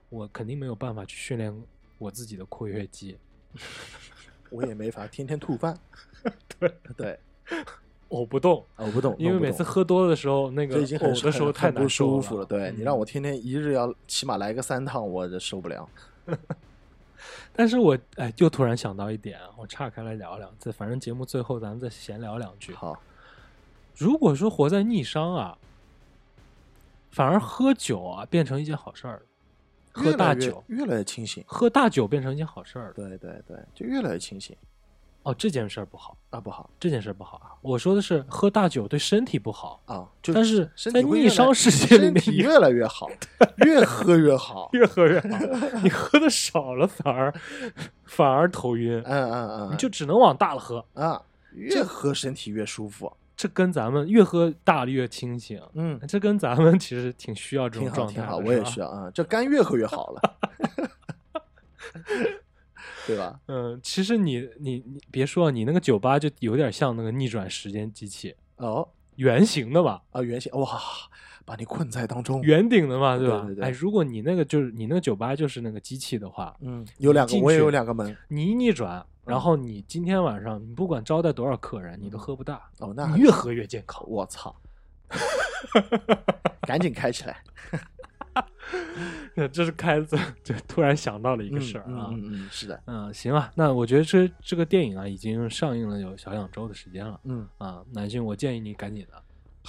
[0.09, 1.53] 我肯定没有办法去训练
[1.97, 3.17] 我自己的括约肌，
[4.49, 5.77] 我也没法天天吐饭。
[6.59, 7.19] 对 对，
[8.09, 12.45] 呕不动，我不动，因为每次喝多的时候，那个已经呕的时候太难受舒服了。
[12.45, 15.87] 对你让嗯我天天一日要起码来个三趟，我这受不了。
[17.53, 22.73] 但是我哎，就突然想到一点啊，我岔开来聊聊，这反正节目最后咱们再闲聊两句。
[22.73, 23.01] 好，
[23.95, 25.57] 如果说活在逆商啊，
[27.11, 29.21] 反而喝酒啊变成一件好事儿了，
[29.97, 31.43] 喝大酒，越来越清醒。
[31.47, 32.93] 喝大酒变成一件好事儿了。
[32.93, 34.55] 对对对，就越来越清醒
[35.23, 37.51] 哦，这件事儿不好，啊，不好这件事儿不好啊。
[37.61, 43.09] 我说的是喝大酒对身体不好，啊，就但是在逆商世界里面身体越来越好，
[43.65, 44.69] 越喝越好。
[44.73, 45.27] 越喝越好，
[45.83, 47.33] 你喝的少了反而
[48.05, 50.85] 反而头晕，嗯嗯嗯，你就只能往大了喝。
[50.93, 51.21] 啊，
[51.51, 53.11] 越喝身体越舒服。
[53.37, 60.37] 这跟咱们越喝大了越清醒，嗯，这跟咱们其实挺需要这种挺好挺好，状态的我也需要啊，这肝越喝越好了，
[63.05, 63.39] 对吧？
[63.47, 70.67] 嗯，其实你你你别说，你那个酒吧就有点像那个逆转时间机器，哦圆形的吧，啊，圆形哇，
[71.45, 72.41] 把你困在当中。
[72.41, 73.19] 圆顶的嘛，吧？
[73.19, 78.15] 对对对哎，如果你那个就是你那个酒吧就是那个机器的话，嗯，有两个，我也有两个门。
[78.29, 84.03] 你一逆转，然嗯后你今天晚上你不管招待多少客人，你都喝不大，哦，那你越喝越健康。
[84.07, 84.55] 我操！
[86.61, 87.41] 赶紧开起来
[89.51, 92.09] 这是开自就突然想到了一一个事儿啊。
[92.11, 97.81] 嗯嗯嗯，是的，嗯，行啊，那我觉得这这个电影啊，已经上映了有小两周的时间了嗯，啊。
[97.93, 99.23] 南俊，我建议你赶紧的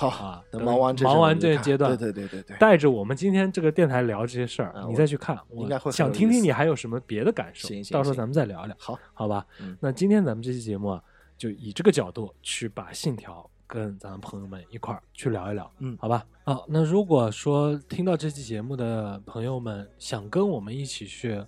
[0.07, 7.66] 好啊，等忙完这忙完这个阶段，对对对对对，带着我们今天这个电台聊这些事儿，你再去看，我应该会想听听你还有什么别的感受。
[7.66, 9.44] 行行行到时候咱们再聊聊，好，好吧？
[9.61, 11.03] 嗯那今天咱们这期节目啊，
[11.36, 16.24] 就以这个角度去把《信条》跟咱们朋友们一块儿去聊一聊，嗯好吧？
[16.44, 21.44] 啊，那如果说听到这期节目的朋友们想跟我们一起去。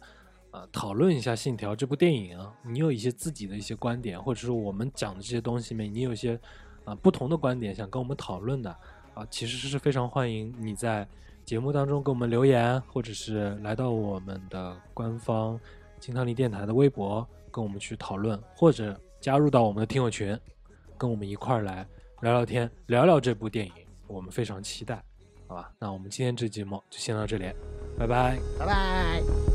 [0.52, 6.36] 啊，讨论一下《信条》这部电影啊，你有一些自己的一些观点，或者是我们讲的这些东西里面，你有一些
[6.84, 8.70] 啊不同的观点想跟我们讨论的
[9.14, 11.06] 啊，其实是非常欢迎你在
[11.44, 15.58] 节目当中给我们留言，或者是来到我们的官方
[15.98, 20.38] 金汤力电台的微博跟我们去讨论，或者加入到我们的听友群，
[20.96, 21.86] 跟我们一块儿来
[22.20, 23.72] 聊聊天，聊聊这部电影，
[24.06, 25.02] 我们非常期待，
[25.48, 25.72] 好吧？
[25.78, 27.52] 那我们今天这节目就先到这里，
[27.98, 28.38] 拜拜。
[28.58, 29.49] 拜拜。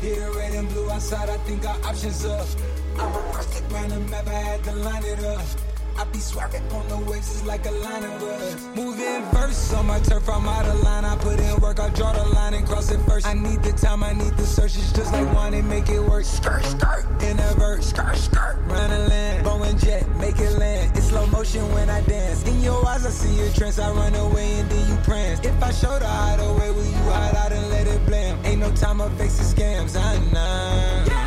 [0.00, 2.46] Here, red and blue outside, I think our options up.
[2.98, 5.69] I'm a round the map, I had to line it up.
[6.00, 8.64] I be swerving on the waves, it's like a line of us.
[8.74, 11.04] Moving verse on my turf, I'm out of line.
[11.04, 13.26] I put in work, I draw the line and cross it first.
[13.26, 14.78] I need the time, I need the search.
[14.78, 16.24] It's just like wine make it work.
[16.24, 18.56] Skirt, skirt, in a verse, skirt, skirt.
[18.64, 20.96] Round the land, Boeing jet, make it land.
[20.96, 22.48] It's slow motion when I dance.
[22.48, 23.78] In your eyes, I see your trance.
[23.78, 25.40] I run away and then you prance.
[25.40, 28.38] If I show the hideaway, will you hide out and let it blame?
[28.46, 30.00] Ain't no time, I fix the scams.
[30.00, 31.19] I know.